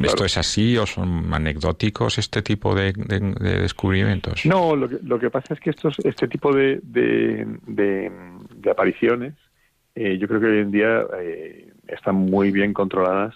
[0.04, 4.46] ¿Esto es así o son anecdóticos este tipo de, descubrimientos?
[4.46, 8.12] No, lo que, lo que pasa es que estos, este tipo de, de,
[8.72, 9.36] apariciones
[9.94, 13.36] eh, yo creo que hoy en día eh, están muy bien controladas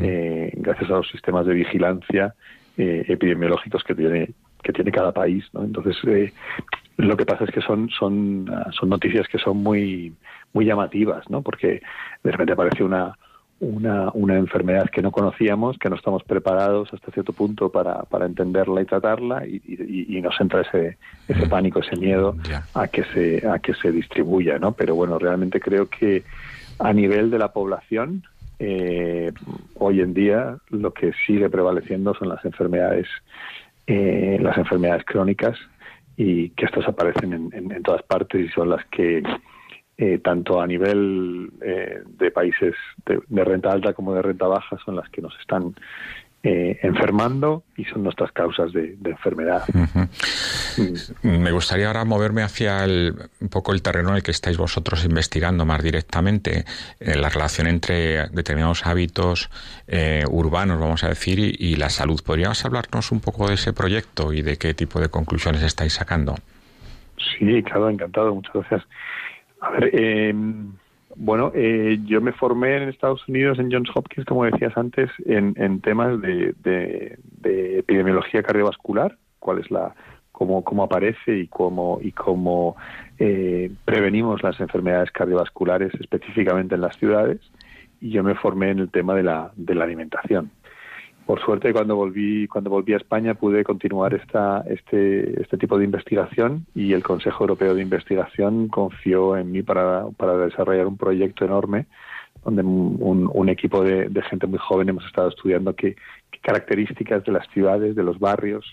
[0.00, 2.34] eh, gracias a los sistemas de vigilancia
[2.76, 4.30] epidemiológicos que tiene
[4.62, 5.64] que tiene cada país, ¿no?
[5.64, 5.96] Entonces,
[6.98, 10.12] lo que pasa es que son, son, ah, son noticias que son muy,
[10.52, 11.40] muy llamativas, ¿no?
[11.40, 11.80] Porque
[12.22, 13.16] de repente aparece una,
[13.60, 18.26] una, una enfermedad que no conocíamos, que no estamos preparados hasta cierto punto para, para
[18.26, 19.60] entenderla y tratarla y,
[20.08, 20.96] y, nos entra ese,
[21.28, 22.36] ese pánico, ese miedo
[22.74, 24.72] a que se a que se distribuya, ¿no?
[24.72, 26.24] Pero bueno, realmente creo que
[26.78, 28.24] a nivel de la población
[28.58, 29.32] eh,
[29.74, 33.06] hoy en día lo que sigue prevaleciendo son las enfermedades
[33.86, 35.58] eh, las enfermedades crónicas
[36.16, 39.22] y que estas aparecen en, todas partes y son las que
[40.02, 44.96] eh, tanto a nivel eh, de países de, renta alta como de renta baja son
[44.96, 45.74] las que nos están
[46.42, 49.62] eh, enfermando y son nuestras causas de, enfermedad.
[51.22, 55.04] Me gustaría ahora moverme hacia el, un poco el terreno en el que estáis vosotros
[55.04, 56.64] investigando más directamente,
[56.98, 59.50] la relación entre determinados hábitos
[59.86, 62.22] eh, urbanos, vamos a decir, y, la salud.
[62.24, 66.36] ¿Podrías hablarnos un poco de ese proyecto y de qué tipo de conclusiones estáis sacando?
[67.38, 68.82] Sí, claro, encantado, muchas gracias.
[69.60, 70.32] A ver, eh,
[71.16, 75.80] bueno, eh, yo me formé en Estados Unidos, en Johns Hopkins, como decías antes, en,
[75.80, 79.94] temas de, epidemiología cardiovascular, cuál es la
[80.32, 82.76] cómo, cómo aparece y cómo y cómo
[83.18, 87.40] eh, prevenimos las enfermedades cardiovasculares específicamente en las ciudades.
[88.00, 90.50] Y yo me formé en el tema de la, de la alimentación
[91.30, 95.84] por suerte cuando volví cuando volví a España pude continuar esta este este tipo de
[95.84, 101.44] investigación y el Consejo Europeo de Investigación confió en mí para, para desarrollar un proyecto
[101.44, 101.86] enorme
[102.44, 105.94] donde un, equipo de, gente muy joven hemos estado estudiando qué,
[106.42, 108.66] características de las ciudades de los barrios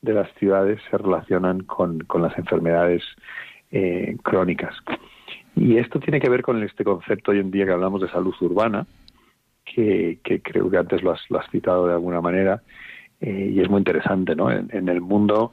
[0.00, 3.02] de las ciudades se relacionan con, las enfermedades
[3.70, 4.74] eh, crónicas.
[5.56, 8.34] Y esto tiene que ver con este concepto hoy en día que hablamos de salud
[8.40, 8.86] urbana,
[9.74, 12.62] que, creo que antes lo has, citado de alguna manera,
[13.20, 14.50] eh, y es muy interesante, ¿no?
[14.50, 15.52] En, el mundo,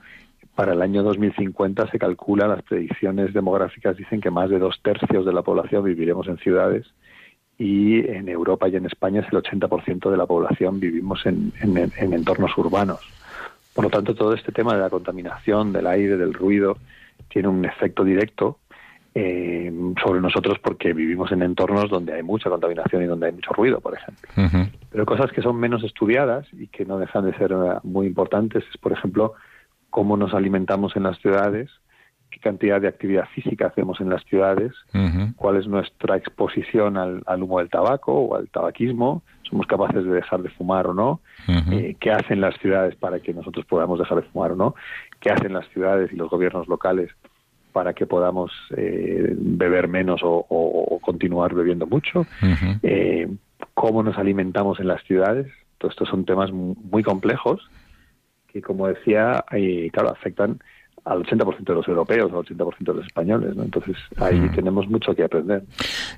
[0.55, 5.25] para el año 2050 se calcula, las predicciones demográficas dicen que más de dos tercios
[5.25, 6.85] de la población viviremos en ciudades
[7.57, 12.13] y en Europa y en España es el 80% de la población vivimos en, en
[12.13, 12.99] entornos urbanos.
[13.73, 16.77] Por lo tanto, todo este tema de la contaminación, del aire, del ruido,
[17.29, 18.59] tiene un efecto directo
[19.17, 19.71] eh,
[20.03, 23.79] sobre nosotros porque vivimos en entornos donde hay mucha contaminación y donde hay mucho ruido,
[23.79, 24.29] por ejemplo.
[24.91, 28.65] Pero cosas que son menos estudiadas y que no dejan de ser eh, muy importantes
[28.69, 29.33] es, por ejemplo,
[29.89, 31.69] cómo nos alimentamos en las ciudades,
[32.29, 34.73] qué cantidad de actividad física hacemos en las ciudades,
[35.37, 40.41] cuál es nuestra exposición al, humo del tabaco o al tabaquismo, somos capaces de dejar
[40.41, 41.21] de fumar o no,
[41.71, 44.75] eh, qué hacen las ciudades para que nosotros podamos dejar de fumar o no,
[45.21, 47.11] qué hacen las ciudades y los gobiernos locales
[47.75, 52.25] para que podamos eh, beber menos o, continuar bebiendo mucho,
[52.81, 53.27] eh,
[53.73, 55.47] cómo nos alimentamos en las ciudades.
[55.77, 57.69] Todos estos son temas muy complejos
[58.47, 60.57] que, como decía, eh, claro, afectan
[61.03, 63.53] al 80% de los europeos, al 80% de los españoles.
[63.57, 65.63] Entonces, ahí tenemos mucho que aprender.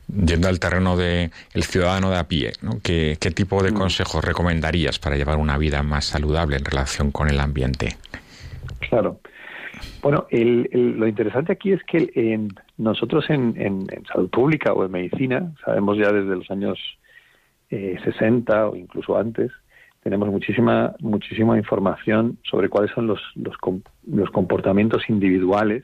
[0.08, 2.52] Yendo al terreno del el ciudadano de a pie,
[2.84, 7.40] ¿Qué, tipo de consejos recomendarías para llevar una vida más saludable en relación con el
[7.40, 7.98] ambiente?
[8.88, 9.20] Claro.
[10.02, 16.12] Bueno, lo interesante aquí es que nosotros en, salud pública o en medicina, sabemos ya
[16.12, 16.80] desde los años
[17.70, 19.52] 60 eh, o incluso antes,
[20.02, 25.84] tenemos muchísima muchísima información sobre cuáles son los, los, comportamientos individuales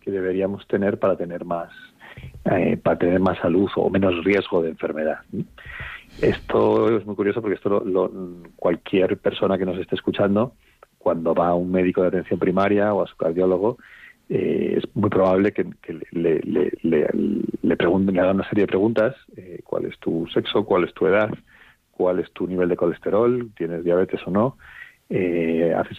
[0.00, 1.70] que deberíamos tener para tener más
[2.44, 5.20] eh, para tener más salud o menos riesgo de enfermedad.
[6.20, 7.82] Esto es muy curioso porque esto
[8.56, 10.52] cualquier persona que nos esté escuchando
[11.04, 13.76] cuando va a un médico de atención primaria o a su cardiólogo,
[14.30, 15.66] eh, es muy probable que,
[16.12, 16.70] le, le,
[17.60, 20.94] le, pregunten, le hagan una serie de preguntas, eh, cuál es tu sexo, cuál es
[20.94, 21.28] tu edad,
[21.90, 24.56] cuál es tu nivel de colesterol, tienes diabetes o no,
[25.10, 25.98] eh, haces,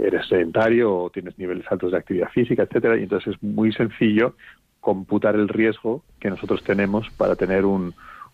[0.00, 4.36] eres sedentario o tienes niveles altos de actividad física, etcétera, y entonces es muy sencillo
[4.80, 7.92] computar el riesgo que nosotros tenemos para tener un,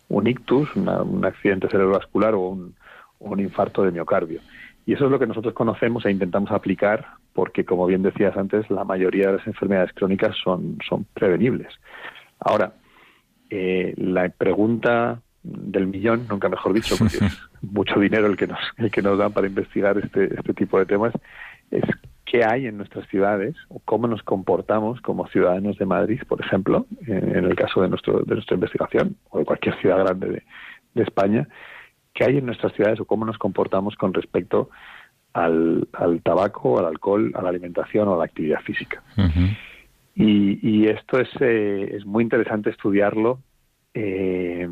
[0.09, 2.74] un ictus, un accidente cerebrovascular o un,
[3.18, 4.40] un infarto de miocardio.
[4.87, 8.69] Y eso es lo que nosotros conocemos e intentamos aplicar porque, como bien decías antes,
[8.71, 11.69] la mayoría de las enfermedades crónicas son, son prevenibles.
[12.40, 12.73] Ahora,
[13.51, 18.59] eh, la pregunta del millón, nunca mejor dicho, porque es mucho dinero el que nos,
[18.77, 21.12] el que nos dan para investigar este, este tipo de temas,
[21.71, 21.85] es
[22.25, 26.87] qué hay en nuestras ciudades o cómo nos comportamos como ciudadanos de Madrid, por ejemplo,
[27.07, 30.43] en, el caso de, nuestro, de nuestra investigación o de cualquier ciudad grande de,
[30.95, 31.49] de España,
[32.14, 34.70] qué hay en nuestras ciudades o cómo nos comportamos con respecto
[35.33, 35.88] al,
[36.23, 39.03] tabaco, al alcohol, a la alimentación o a la actividad física.
[40.14, 43.40] y, esto es, eh, es muy interesante estudiarlo
[43.94, 44.68] eh,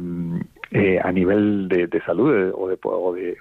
[0.71, 2.79] eh, a nivel de, salud o, de,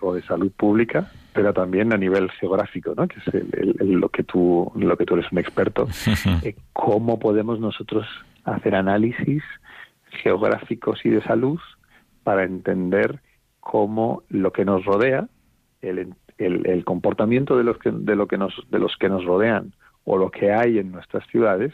[0.01, 3.07] o, de, salud pública, pero también a nivel geográfico, ¿no?
[3.07, 5.87] que es lo que tú lo que tú eres un experto.
[6.73, 8.07] ¿Cómo podemos nosotros
[8.45, 9.43] hacer análisis
[10.23, 11.59] geográficos y de salud
[12.23, 13.19] para entender
[13.69, 15.27] cómo lo que nos rodea,
[15.81, 19.73] el, el, comportamiento de los que, de, lo que nos, de los que nos rodean
[20.05, 21.73] o lo que hay en nuestras ciudades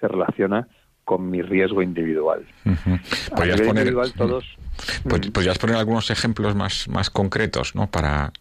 [0.00, 0.66] se relaciona
[1.04, 2.44] con mi riesgo individual.
[3.36, 4.44] ¿Podrías, poner, todos...
[5.08, 7.86] Pues, ¿Podrías poner algunos ejemplos más, más concretos ¿no?
[7.86, 8.32] para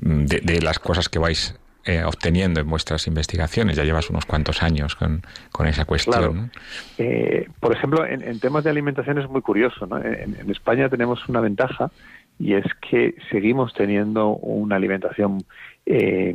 [0.00, 3.76] mm, de, las cosas que vais eh, obteniendo en vuestras investigaciones?
[3.76, 5.20] Ya llevas unos cuantos años con,
[5.52, 6.50] con esa cuestión.
[6.96, 9.86] Eh, por ejemplo, en, temas de alimentación es muy curioso.
[9.86, 9.98] ¿no?
[9.98, 11.90] en España tenemos una ventaja
[12.38, 15.38] y es que seguimos teniendo una alimentación
[15.86, 16.34] eh,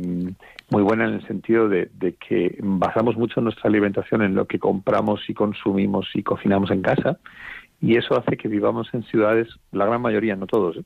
[0.70, 1.88] muy buena en el sentido de,
[2.20, 7.18] que basamos mucho nuestra alimentación en lo que compramos y consumimos y cocinamos en casa
[7.80, 10.78] y eso hace que vivamos en ciudades, la gran mayoría, no todos,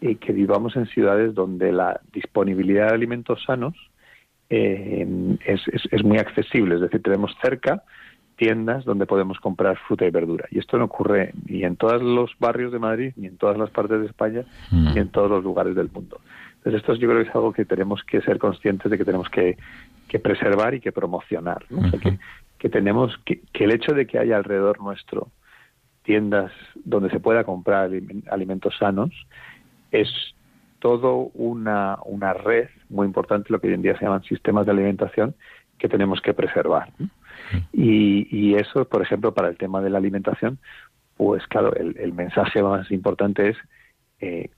[0.00, 0.16] ¿eh?
[0.16, 3.74] que vivamos en ciudades donde la disponibilidad de alimentos sanos
[4.50, 5.06] eh,
[5.46, 5.60] es,
[5.90, 7.82] es, muy accesible, es decir, tenemos cerca
[8.42, 10.48] tiendas donde podemos comprar fruta y verdura.
[10.50, 13.70] Y esto no ocurre ni en todos los barrios de Madrid, ni en todas las
[13.70, 16.20] partes de España, ni en todos los lugares del mundo.
[16.56, 19.28] Entonces esto yo creo que es algo que tenemos que ser conscientes de que tenemos
[19.28, 19.56] que,
[20.20, 21.64] preservar y que promocionar.
[22.58, 25.28] que, tenemos que, el hecho de que haya alrededor nuestro
[26.02, 26.50] tiendas
[26.84, 27.90] donde se pueda comprar
[28.28, 29.10] alimentos sanos
[29.92, 30.08] es
[30.80, 34.72] todo una, una red muy importante, lo que hoy en día se llaman sistemas de
[34.72, 35.36] alimentación,
[35.78, 36.92] que tenemos que preservar.
[37.72, 40.58] Y, eso, por ejemplo, para el tema de la alimentación,
[41.16, 43.56] pues claro, el, mensaje más importante es
[44.20, 44.50] eh,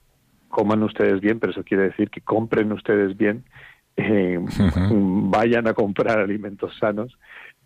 [0.49, 3.43] coman ustedes bien, pero eso quiere decir que compren ustedes bien
[3.97, 4.39] eh,
[4.91, 7.17] vayan a comprar alimentos sanos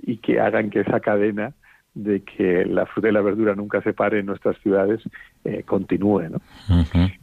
[0.02, 1.54] y que hagan que esa cadena
[1.94, 5.02] de que la fruta y la verdura nunca se pare en nuestras ciudades
[5.44, 6.30] eh, continúe.
[6.30, 6.40] ¿no?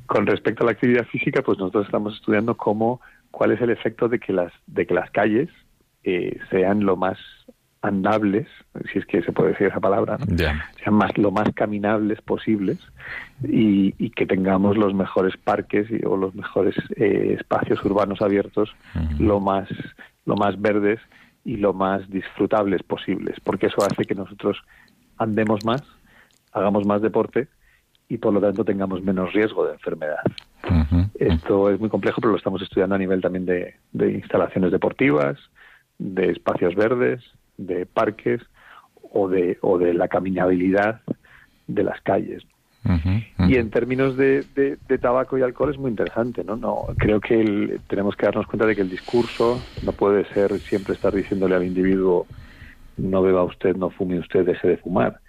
[0.07, 4.09] Con respecto a la actividad física, pues nosotros estamos estudiando cómo, cuál es el efecto
[4.09, 5.49] de que las, de que las calles
[6.03, 7.19] eh, sean lo más
[7.83, 8.49] andables,
[8.93, 12.79] si es que se puede decir esa palabra, sean más lo más caminables posibles
[13.43, 18.75] y, que tengamos los mejores parques y, o los mejores eh, espacios urbanos abiertos
[19.19, 19.69] lo más
[20.25, 21.01] lo más verdes
[21.45, 24.59] y lo más disfrutables posibles, porque eso hace que nosotros
[25.17, 25.83] andemos más,
[26.53, 27.49] hagamos más deporte
[28.09, 30.23] y por lo tanto tengamos menos riesgo de enfermedad.
[31.15, 33.75] Esto es muy complejo, pero lo estamos estudiando a nivel también de,
[34.13, 35.39] instalaciones deportivas,
[35.99, 37.23] de espacios verdes,
[37.59, 38.41] de parques
[39.13, 41.01] o de, o de la caminabilidad
[41.67, 42.45] de las calles.
[43.49, 46.55] Y en términos de, tabaco y alcohol es muy interesante, ¿no?
[46.55, 50.95] no creo que tenemos que darnos cuenta de que el discurso no puede ser siempre
[50.95, 52.27] estar diciéndole al individuo
[52.97, 55.21] no beba usted, no fume usted, deje de fumar,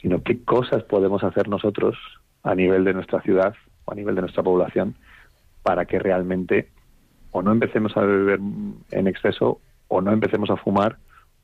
[0.00, 1.96] sino qué cosas podemos hacer nosotros
[2.42, 3.54] a nivel de nuestra ciudad
[3.84, 4.94] o a nivel de nuestra población
[5.62, 6.68] para que realmente
[7.32, 8.40] o no empecemos a beber
[8.90, 10.98] en exceso o no empecemos a fumar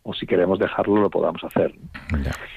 [0.08, 1.74] o si queremos dejarlo lo podamos hacer.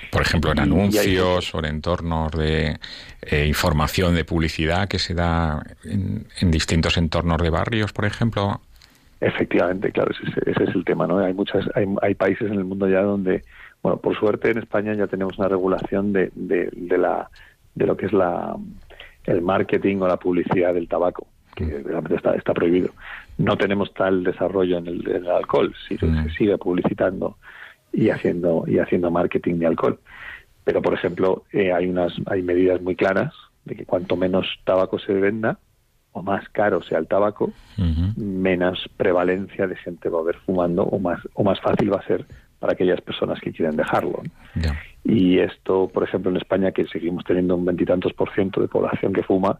[0.09, 2.77] Por ejemplo, en anuncios o en entornos de
[3.23, 8.61] eh, información, de publicidad que se da en, distintos entornos de barrios, por ejemplo.
[9.19, 11.19] Efectivamente, claro, ese, es el tema, ¿no?
[11.19, 13.43] Hay muchas, hay, hay, países en el mundo ya donde,
[13.83, 17.29] bueno, por suerte en España ya tenemos una regulación de, de, la,
[17.75, 18.55] de lo que es la,
[19.25, 21.83] el marketing o la publicidad del tabaco, que mm.
[21.83, 22.91] realmente está, está prohibido
[23.41, 27.37] no tenemos tal desarrollo en el, alcohol, si se sigue publicitando
[27.91, 29.99] y haciendo y haciendo marketing de alcohol.
[30.63, 33.33] Pero por ejemplo, eh, hay unas hay medidas muy claras
[33.65, 35.59] de que cuanto menos tabaco se venda
[36.13, 37.53] o más caro sea el tabaco,
[38.17, 42.05] menos prevalencia de gente va a haber fumando o más o más fácil va a
[42.05, 42.25] ser
[42.59, 44.21] para aquellas personas que quieren dejarlo.
[45.03, 49.13] Y esto, por ejemplo, en España, que seguimos teniendo un veintitantos por ciento de población
[49.13, 49.59] que fuma,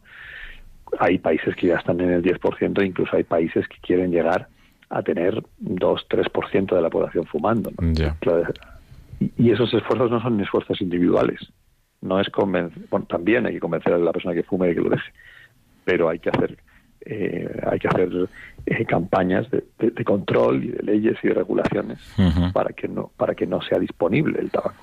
[0.99, 4.47] hay países que ya están en el 10%, incluso hay países que quieren llegar
[4.89, 7.71] a tener 2-3% de la población fumando.
[9.37, 11.39] Y esos esfuerzos no son esfuerzos individuales.
[12.01, 14.81] No es convencer, bueno, también hay que convencer a la persona que fume de que
[14.81, 15.11] lo deje,
[15.85, 16.57] pero hay que hacer
[17.05, 18.09] eh, hay que hacer
[18.65, 21.99] eh, campañas de, control y de leyes y de regulaciones
[22.53, 24.75] para que no para que no sea disponible el tabaco.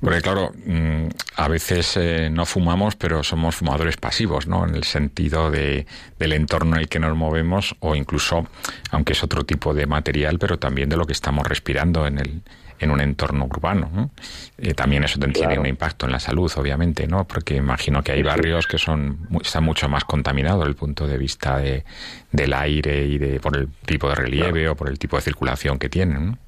[0.00, 4.66] Porque claro, mm, a veces eh, no fumamos, pero somos fumadores pasivos, ¿no?
[4.66, 5.86] En el sentido de,
[6.18, 8.46] del entorno en el que nos movemos o incluso,
[8.90, 12.42] aunque es otro tipo de material, pero también de lo que estamos respirando en el
[12.78, 14.10] en un entorno urbano.
[14.58, 17.26] Eh, también eso tiene un impacto en la salud, obviamente, ¿no?
[17.26, 21.18] Porque imagino que hay barrios que son están mucho más contaminados desde el punto de
[21.18, 21.84] vista de,
[22.32, 25.78] del aire y de por el tipo de relieve o por el tipo de circulación
[25.78, 26.38] que tienen.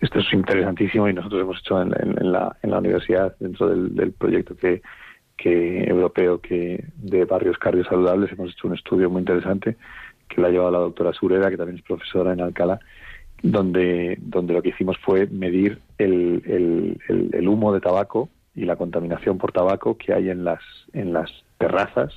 [0.00, 1.90] Esto es interesantísimo y nosotros hemos hecho en,
[2.32, 4.82] la, en la universidad, dentro del, proyecto que,
[5.36, 9.76] que europeo que de barrios cardiosaludables, hemos hecho un estudio muy interesante
[10.28, 12.80] que la ha llevado la doctora Sureda, que también es profesora en Alcalá,
[13.44, 19.36] donde, donde lo que hicimos fue medir el, el, humo de tabaco y la contaminación
[19.36, 20.62] por tabaco que hay en las,
[20.94, 22.14] en las terrazas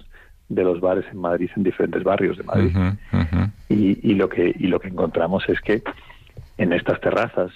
[0.48, 2.72] de los bares en Madrid, en diferentes barrios de Madrid.
[3.68, 5.84] Y, y, lo que, y lo que encontramos es que
[6.58, 7.52] en estas terrazas,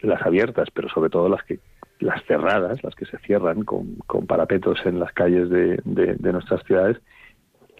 [0.00, 1.58] las abiertas, pero sobre todo las que
[1.98, 6.62] las cerradas, las que se cierran con, con parapetos en las calles de, de, nuestras
[6.62, 6.98] ciudades,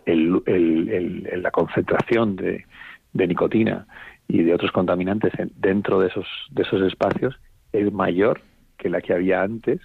[0.07, 2.65] el, el, la concentración de,
[3.13, 3.87] de nicotina
[4.29, 7.39] y de otros contaminantes dentro de esos, de esos espacios
[7.73, 8.41] es mayor
[8.79, 9.81] que la que había antes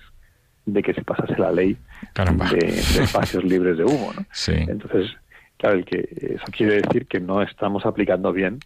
[0.66, 1.78] de que se pasase la ley
[2.52, 4.12] de, espacios libres de humo.
[4.16, 4.26] ¿no?
[4.48, 5.12] Entonces,
[5.58, 8.60] claro, el que, eso quiere decir que no estamos aplicando bien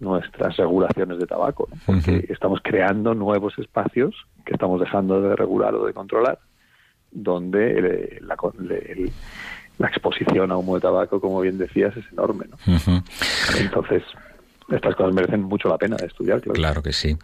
[0.00, 4.14] nuestras regulaciones de tabaco, porque estamos creando nuevos espacios
[4.44, 6.38] que estamos dejando de regular o de controlar,
[7.10, 8.36] donde la,
[9.78, 12.44] la, exposición a humo de tabaco, como bien decías, es enorme.
[12.50, 13.02] ¿no?
[13.58, 14.02] Entonces,
[14.70, 16.40] estas cosas merecen mucho la pena de estudiar.
[16.40, 16.82] Claro.
[16.82, 17.16] que sí.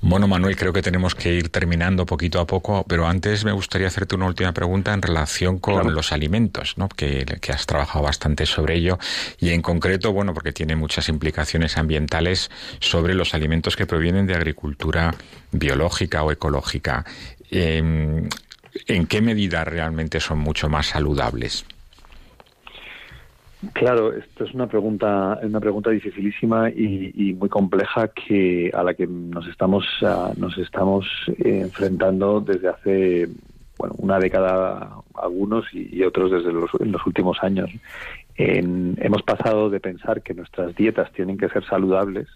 [0.00, 3.86] Bueno, Manuel, creo que tenemos que ir terminando poquito a poco, pero antes me gustaría
[3.86, 6.88] hacerte una última pregunta en relación con los alimentos, ¿no?
[6.88, 8.98] Que, que, has trabajado bastante sobre ello
[9.38, 14.34] y en concreto, bueno, porque tiene muchas implicaciones ambientales sobre los alimentos que provienen de
[14.34, 15.14] agricultura
[15.52, 17.04] biológica o ecológica.
[17.50, 18.28] Em,
[18.86, 21.66] ¿En qué medida realmente son mucho más saludables?
[23.74, 29.06] Claro, esto es una pregunta, una pregunta dificilísima y, muy compleja que a la que
[29.06, 29.84] nos estamos
[30.36, 33.28] nos estamos eh, enfrentando desde hace
[33.78, 37.70] bueno una década algunos y, otros desde los, en los últimos años.
[38.36, 42.26] Hemos pasado de pensar que nuestras dietas tienen que ser saludables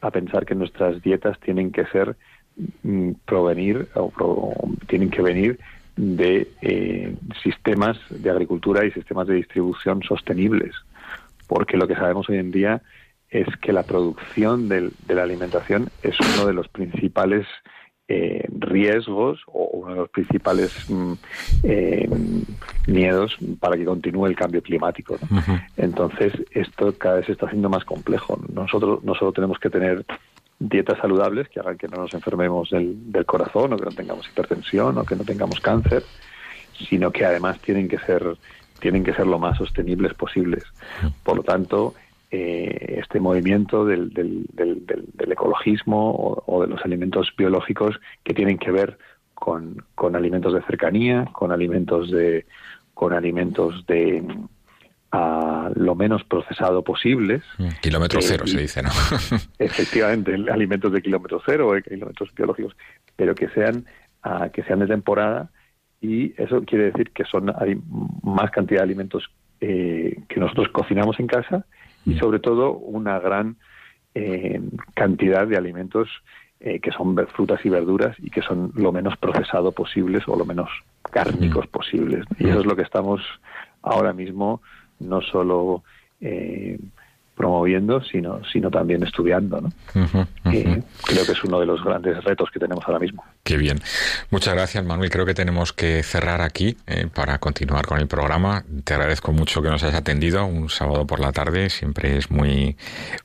[0.00, 2.14] a pensar que nuestras dietas tienen que ser
[2.84, 4.54] mm, provenir o
[4.86, 5.58] tienen que venir
[5.96, 10.74] de eh, sistemas de agricultura y sistemas de distribución sostenibles,
[11.46, 12.82] porque lo que sabemos hoy en día
[13.30, 17.46] es que la producción de la alimentación es uno de los principales
[18.08, 21.12] eh, riesgos o uno de los principales mm,
[21.64, 22.08] eh,
[22.86, 25.18] miedos para que continúe el cambio climático.
[25.76, 28.40] Entonces, esto cada vez se está haciendo más complejo.
[28.52, 30.06] Nosotros no solo tenemos que tener
[30.58, 34.28] dietas saludables que hagan que no nos enfermemos del, del corazón o que no tengamos
[34.28, 36.02] hipertensión o que no tengamos cáncer,
[36.88, 38.36] sino que además tienen que ser
[38.78, 40.62] tienen que ser lo más sostenibles posibles.
[41.22, 41.94] Por lo tanto,
[42.30, 48.70] eh, este movimiento del, del, del, ecologismo o, de los alimentos biológicos que tienen que
[48.70, 48.98] ver
[49.34, 52.46] con, con alimentos de cercanía, con alimentos de
[52.94, 54.24] con alimentos de
[55.12, 57.42] a lo menos procesado posibles.
[57.58, 58.90] Mm, kilómetro cero se dice, ¿no?
[59.58, 62.76] efectivamente, alimentos de kilómetro cero, o kilómetros biológicos,
[63.16, 63.86] pero que sean
[64.52, 65.50] que sean de temporada
[66.00, 67.78] y eso quiere decir que son hay
[68.22, 69.30] más cantidad de alimentos
[69.60, 71.64] eh, que nosotros cocinamos en casa
[72.04, 72.18] y mm.
[72.18, 73.56] sobre todo una gran
[74.14, 74.60] eh,
[74.94, 76.08] cantidad de alimentos
[76.60, 80.44] eh, que son frutas y verduras y que son lo menos procesado posibles o lo
[80.44, 80.68] menos
[81.10, 81.70] cárnicos mm.
[81.70, 82.24] posibles.
[82.38, 83.22] Y eso es lo que estamos
[83.82, 84.60] ahora mismo
[85.00, 85.82] no solo
[86.20, 86.78] eh,
[87.36, 89.60] promoviendo, sino, sino también estudiando.
[89.60, 89.70] ¿no?
[89.92, 93.22] creo que es uno de los grandes retos que tenemos ahora mismo.
[93.44, 93.78] Qué bien.
[94.30, 95.10] Muchas gracias, Manuel.
[95.10, 98.64] Creo que tenemos que cerrar aquí eh, para continuar con el programa.
[98.84, 101.68] Te agradezco mucho que nos hayas atendido un sábado por la tarde.
[101.68, 102.78] Siempre es muy,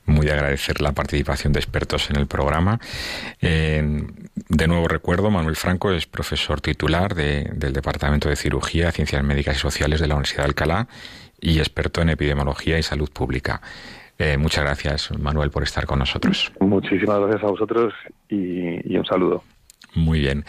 [0.04, 2.78] muy de agradecer la participación de expertos en el programa.
[3.40, 9.60] de nuevo recuerdo, Manuel Franco es profesor titular del Departamento de Cirugía, Ciencias Médicas y
[9.60, 10.88] Sociales de la Universidad de Alcalá
[11.42, 13.60] y experto en epidemiología y salud pública.
[14.18, 16.52] Eh, muchas gracias, Manuel, por estar con nosotros.
[16.60, 17.92] Muchísimas gracias a vosotros
[18.28, 19.42] y, un saludo.
[19.94, 20.44] Muy bien.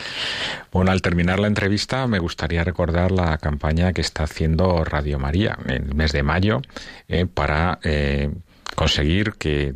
[0.71, 5.57] Bueno, al terminar la entrevista me gustaría recordar la campaña que está haciendo Radio María
[5.65, 6.61] en el mes de mayo
[7.09, 8.29] eh, para eh,
[8.75, 9.73] conseguir que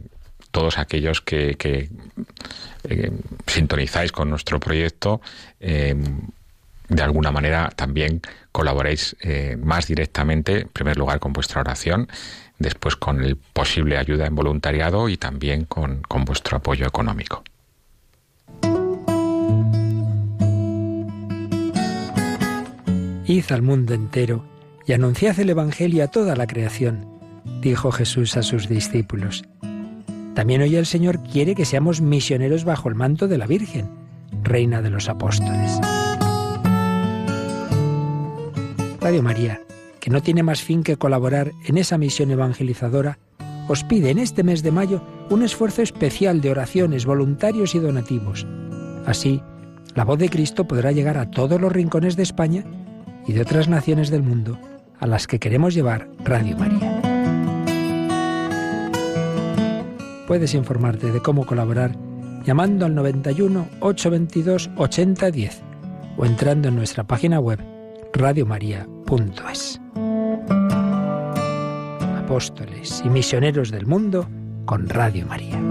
[0.52, 1.90] todos aquellos que,
[3.48, 5.22] sintonizáis con nuestro proyecto
[6.90, 8.22] de alguna manera también
[8.52, 9.16] colaboréis
[9.60, 12.08] más directamente, en primer lugar con vuestra oración
[12.60, 17.44] después con el posible ayuda en voluntariado y también con, con vuestro apoyo económico.
[23.26, 24.46] Id al mundo entero
[24.86, 27.06] y anunciad el Evangelio a toda la creación,
[27.62, 29.44] dijo Jesús a sus discípulos.
[30.34, 33.90] También hoy el Señor quiere que seamos misioneros bajo el manto de la Virgen,
[34.44, 35.80] Reina de los Apóstoles.
[39.00, 39.62] Radio María
[40.08, 43.20] que no tiene más fin que colaborar en esa misión evangelizadora,
[43.68, 48.48] os pide en este mes de mayo un esfuerzo especial de oraciones, voluntarios y donativos.
[49.06, 49.42] Así,
[49.96, 52.64] la voz de Cristo podrá llegar a todos los rincones de España
[53.28, 54.58] y de otras naciones del mundo
[54.98, 57.02] a las que queremos llevar Radio María.
[60.26, 61.98] Puedes informarte de cómo colaborar
[62.46, 65.62] llamando al 91 822 8010
[66.16, 67.60] o entrando en nuestra página web
[68.18, 69.80] radiomaria.es
[72.18, 74.28] apóstoles y misioneros del mundo
[74.66, 75.62] con Radio María.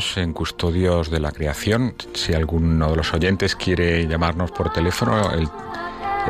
[0.00, 1.94] Seguimos en Custodios de la Creación.
[2.14, 5.46] Si alguno de los oyentes quiere llamarnos por teléfono, el,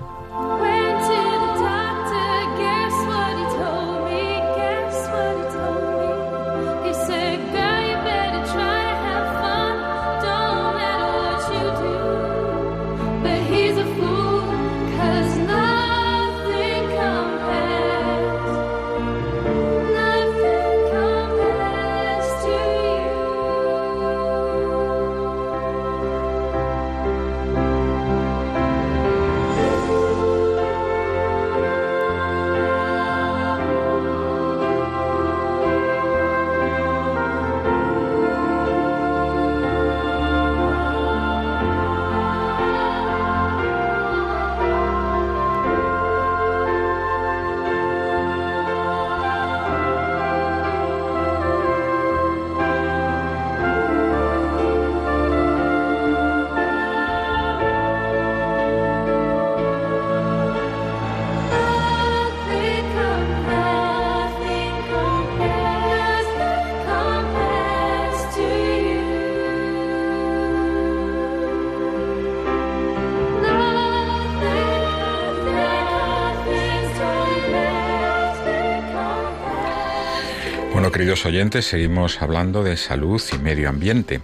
[81.00, 84.20] Queridos oyentes, seguimos hablando de salud y medio ambiente.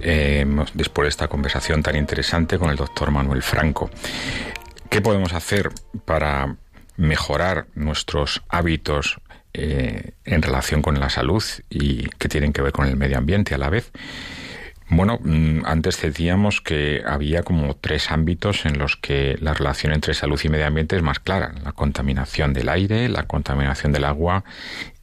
[0.00, 0.44] Eh,
[0.74, 3.88] después de esta conversación tan interesante con el doctor Manuel Franco.
[4.90, 5.70] ¿Qué podemos hacer
[6.04, 6.56] para
[6.96, 9.20] mejorar nuestros hábitos
[9.54, 13.54] eh, en relación con la salud y que tienen que ver con el medio ambiente
[13.54, 13.92] a la vez?
[14.90, 20.14] Bueno, mm, antes decíamos que había como tres ámbitos en los que la relación entre
[20.14, 21.54] salud y medio ambiente es más clara.
[21.62, 24.44] La contaminación del aire, la contaminación del agua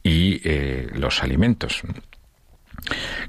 [0.06, 1.82] y eh, los alimentos.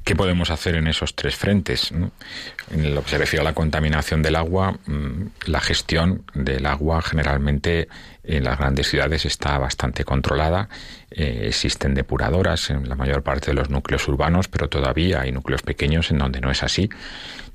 [0.04, 1.92] ¿Qué podemos hacer en esos tres frentes?
[1.92, 7.02] En lo que se refiere a la contaminación del agua, mm, la gestión del agua
[7.02, 7.88] generalmente
[8.24, 10.70] en las grandes ciudades está bastante controlada.
[11.10, 15.64] Eh, existen depuradoras en la mayor parte de los núcleos urbanos, pero todavía hay núcleos
[15.64, 16.92] pequeños en donde no es así.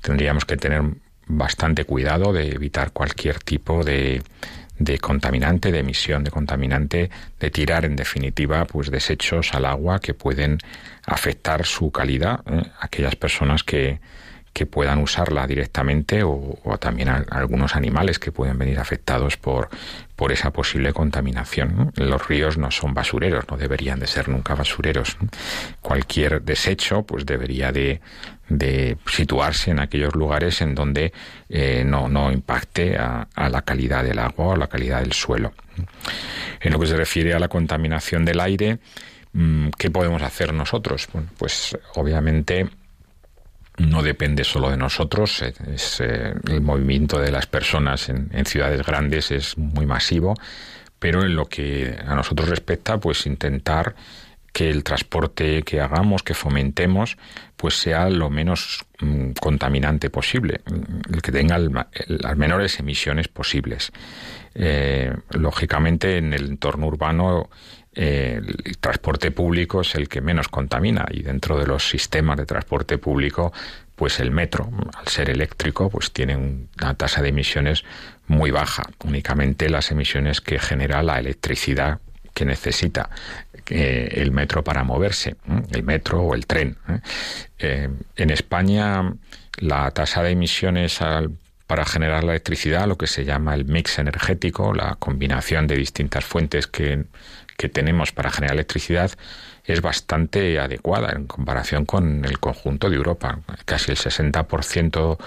[0.01, 0.81] Tendríamos que tener
[1.27, 4.21] bastante cuidado de evitar cualquier tipo de,
[4.79, 7.09] de contaminante, de emisión de contaminante,
[7.39, 10.57] de tirar en definitiva pues desechos al agua que pueden
[11.05, 12.41] afectar su calidad.
[12.47, 12.63] ¿eh?
[12.79, 13.99] Aquellas personas que,
[14.53, 19.69] que puedan usarla directamente o, también algunos animales que pueden venir afectados por,
[20.15, 21.91] por esa posible contaminación.
[21.95, 25.17] Los ríos no son basureros, no deberían de ser nunca basureros.
[25.81, 28.01] Cualquier desecho pues debería de,
[28.49, 31.13] de situarse en aquellos lugares en donde
[31.49, 35.53] eh, no, no, impacte a, a, la calidad del agua o la calidad del suelo.
[36.59, 38.79] En lo que se refiere a la contaminación del aire,
[39.33, 41.07] mm, ¿qué podemos hacer nosotros?
[41.37, 42.69] Pues obviamente
[43.77, 49.31] no depende solo de nosotros, es, eh, el movimiento de las personas en, ciudades grandes
[49.31, 50.35] es muy masivo,
[50.99, 53.95] pero en lo que a nosotros respecta, pues intentar
[54.51, 57.17] que el transporte que hagamos, que fomentemos,
[57.57, 60.61] pues sea lo menos mm, contaminante posible,
[61.11, 63.91] el que tenga las menores emisiones posibles.
[64.53, 67.49] Eh, lógicamente, en el entorno urbano
[67.95, 72.97] el transporte público es el que menos contamina y dentro de los sistemas de transporte
[72.97, 73.53] público
[73.95, 77.83] pues el metro al ser eléctrico pues tiene una tasa de emisiones
[78.27, 81.99] muy baja únicamente las emisiones que genera la electricidad
[82.33, 83.09] que necesita
[83.69, 85.35] eh, el metro para moverse
[85.71, 86.99] el metro o el tren ¿eh?
[87.59, 89.13] Eh, en España
[89.59, 90.99] la tasa de emisiones
[91.67, 96.25] para generar la electricidad, lo que se llama el mix energético, la combinación de distintas
[96.25, 97.05] fuentes que
[97.63, 99.11] que tenemos para generar electricidad
[99.63, 103.39] es bastante adecuada en comparación con el conjunto de Europa.
[103.63, 105.17] Casi el 60%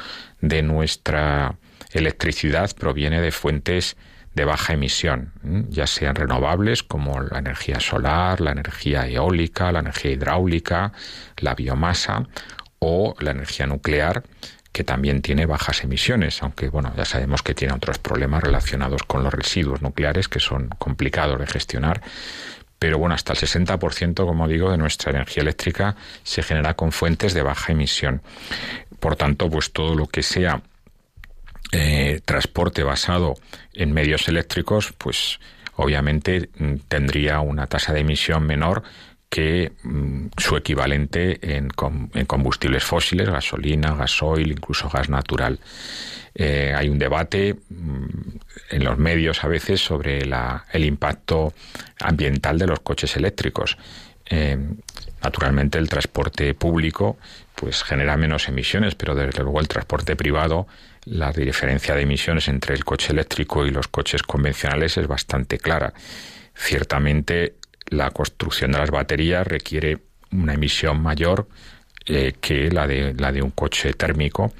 [0.42, 1.54] de nuestra
[1.92, 3.96] electricidad proviene de fuentes
[4.34, 5.32] de baja emisión,
[5.70, 10.92] ya sean renovables como la energía solar, la energía eólica, la energía hidráulica,
[11.38, 12.28] la biomasa
[12.80, 14.24] o la energía nuclear,
[14.76, 19.24] que también tiene bajas emisiones, aunque bueno, ya sabemos que tiene otros problemas relacionados con
[19.24, 22.02] los residuos nucleares que son complicados de gestionar.
[22.78, 27.32] Pero bueno, hasta el 60%, como digo, de nuestra energía eléctrica se genera con fuentes
[27.32, 28.20] de baja emisión.
[29.00, 30.60] Por tanto, pues todo lo que sea
[31.72, 33.36] eh, transporte basado
[33.72, 35.40] en medios eléctricos, pues
[35.76, 38.82] obviamente mm, tendría una tasa de emisión menor
[39.36, 45.60] que mm, su equivalente en, combustibles fósiles, gasolina, gasoil, incluso gas natural.
[46.34, 48.06] Eh, hay un debate mm,
[48.70, 51.52] en los medios a veces sobre el impacto
[52.00, 53.76] ambiental de los coches eléctricos.
[54.24, 54.56] Eh,
[55.22, 57.18] naturalmente el transporte público
[57.54, 60.66] pues genera menos emisiones, pero desde luego el transporte privado,
[61.04, 65.92] la diferencia de emisiones entre el coche eléctrico y los coches convencionales es bastante clara.
[66.54, 67.56] Ciertamente
[67.90, 69.98] la construcción de las baterías requiere
[70.32, 71.48] una emisión mayor
[72.04, 74.52] eh, que la de, la de un coche térmico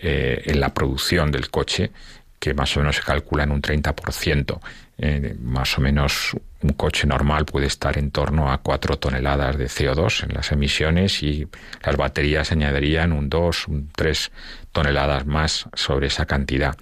[0.00, 1.90] eh, en la producción del coche,
[2.38, 4.60] que más o menos se calcula en un 30%.
[4.98, 9.66] Eh, más o menos un coche normal puede estar en torno a 4 toneladas de
[9.66, 11.46] CO2 en las emisiones y
[11.84, 14.32] las baterías añadirían un 2, un 3
[14.72, 16.76] toneladas más sobre esa cantidad.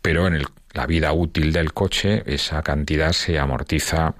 [0.00, 4.14] Pero en la vida útil del coche esa cantidad se amortiza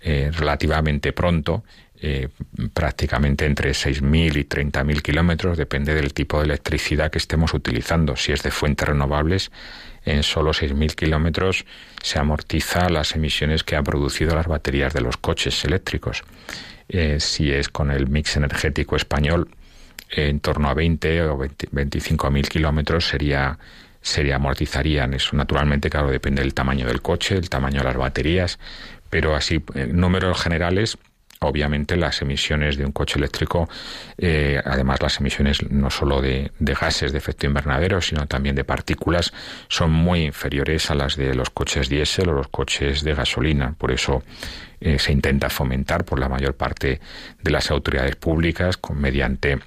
[0.00, 1.64] eh, relativamente pronto,
[2.02, 2.28] eh,
[2.72, 8.16] prácticamente entre 6.000 y 30.000 kilómetros, depende del tipo de electricidad que estemos utilizando.
[8.16, 9.50] Si es de fuentes renovables,
[10.06, 11.66] en solo 6.000 kilómetros
[12.02, 16.22] se amortiza las emisiones que han producido las baterías de los coches eléctricos.
[16.88, 19.50] Eh, si es con el mix energético español,
[20.08, 23.58] en torno a 20 o 25.000 kilómetros sería
[24.02, 25.14] se amortizarían.
[25.14, 28.58] Eso naturalmente, claro, depende del tamaño del coche, el tamaño de las baterías,
[29.10, 30.96] pero así, en números generales,
[31.40, 33.68] obviamente las emisiones de un coche eléctrico,
[34.18, 39.32] eh, además las emisiones no solo de, gases de efecto invernadero, sino también de partículas,
[39.68, 43.74] son muy inferiores a las de los coches diésel o los coches de gasolina.
[43.76, 44.22] Por eso
[44.80, 47.00] eh, se intenta fomentar por la mayor parte
[47.42, 49.58] de las autoridades públicas con, mediante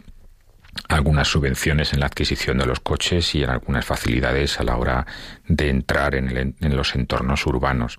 [0.90, 5.06] algunas subvenciones en la adquisición de los coches y en algunas facilidades a la hora
[5.48, 7.96] de entrar en, en, los entornos urbanos.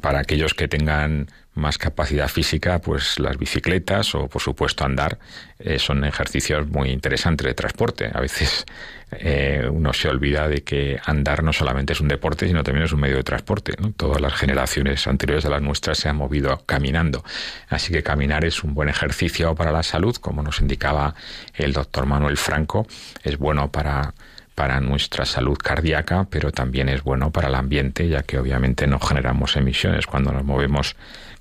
[0.00, 1.28] Para aquellos que tengan
[1.58, 5.18] más capacidad física, pues las bicicletas o por supuesto andar
[5.58, 8.10] eh, son ejercicios muy interesantes de transporte.
[8.12, 8.64] A veces
[9.10, 12.92] eh, uno se olvida de que andar no solamente es un deporte, sino también es
[12.92, 13.74] un medio de transporte.
[13.96, 17.24] Todas las generaciones anteriores a las nuestras se han movido caminando.
[17.68, 21.14] Así que caminar es un buen ejercicio para la salud, como nos indicaba
[21.54, 22.86] el doctor Manuel Franco.
[23.22, 24.14] Es bueno para
[24.58, 28.98] para nuestra salud cardíaca, pero también es bueno para el ambiente, ya que obviamente no
[28.98, 30.96] generamos emisiones cuando nos movemos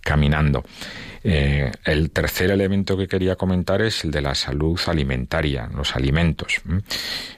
[0.08, 0.64] caminando.
[1.22, 6.62] Eh, el tercer elemento que quería comentar es el de la salud alimentaria, los alimentos.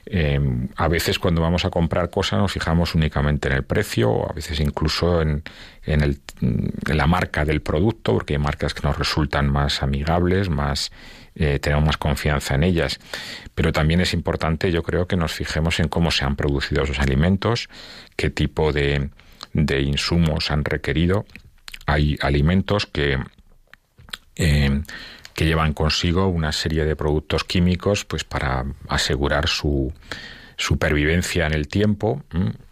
[0.06, 0.38] Eh,
[0.76, 4.32] a veces cuando vamos a comprar cosas nos fijamos únicamente en el precio o a
[4.32, 5.42] veces incluso en,
[5.84, 6.20] en,
[6.86, 10.92] la marca del producto, porque hay marcas que nos resultan más amigables, más
[11.34, 13.00] eh, tenemos más confianza en ellas.
[13.56, 17.00] Pero también es importante, yo creo, que nos fijemos en cómo se han producido esos
[17.00, 17.68] alimentos,
[18.14, 19.10] qué tipo de,
[19.52, 21.24] de insumos han requerido
[21.92, 23.18] hay alimentos que,
[24.36, 24.82] eh,
[25.34, 29.92] que llevan consigo una serie de productos químicos pues para asegurar su
[30.56, 32.22] supervivencia en el tiempo.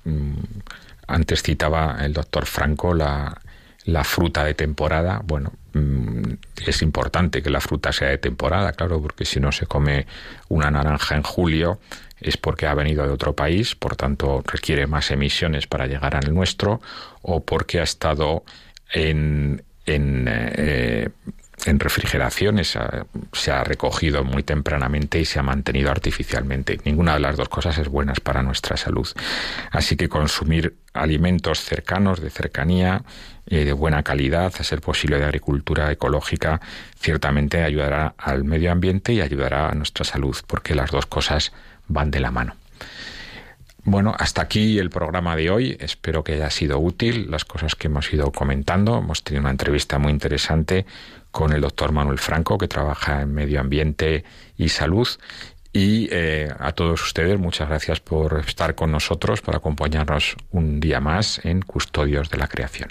[0.05, 0.33] Mm,
[1.07, 3.41] antes citaba el doctor Franco la,
[3.85, 5.23] la fruta de temporada.
[5.25, 6.35] Bueno, mm,
[6.67, 10.07] es importante que la fruta sea de temporada, claro, porque si no se come
[10.49, 11.81] una naranja en julio
[12.21, 16.35] es porque ha venido de otro país, por tanto requiere más emisiones para llegar al
[16.35, 16.81] nuestro,
[17.23, 18.45] o porque ha estado
[18.93, 21.09] en, en, eh,
[21.67, 26.79] en refrigeración se ha recogido muy tempranamente y se ha mantenido artificialmente.
[26.85, 29.09] Ninguna de las dos cosas es buena para nuestra salud.
[29.71, 33.03] Así que consumir alimentos cercanos, de cercanía,
[33.47, 36.61] eh, de buena calidad, a ser posible de agricultura ecológica,
[36.99, 41.53] ciertamente ayudará al medio ambiente y ayudará a nuestra salud, porque las dos cosas
[41.89, 42.55] van de la mano.
[43.91, 45.75] Bueno, hasta aquí el programa de hoy.
[45.81, 48.99] Espero que haya sido útil las cosas que hemos ido comentando.
[48.99, 50.85] Hemos tenido una entrevista muy interesante
[51.31, 54.25] con el doctor Manuel Franco, que trabaja en medio ambiente
[54.59, 55.09] y salud.
[55.73, 61.01] Y eh, a todos ustedes, muchas gracias por estar con nosotros, por acompañarnos un día
[61.01, 62.91] más en Custodios de la Creación.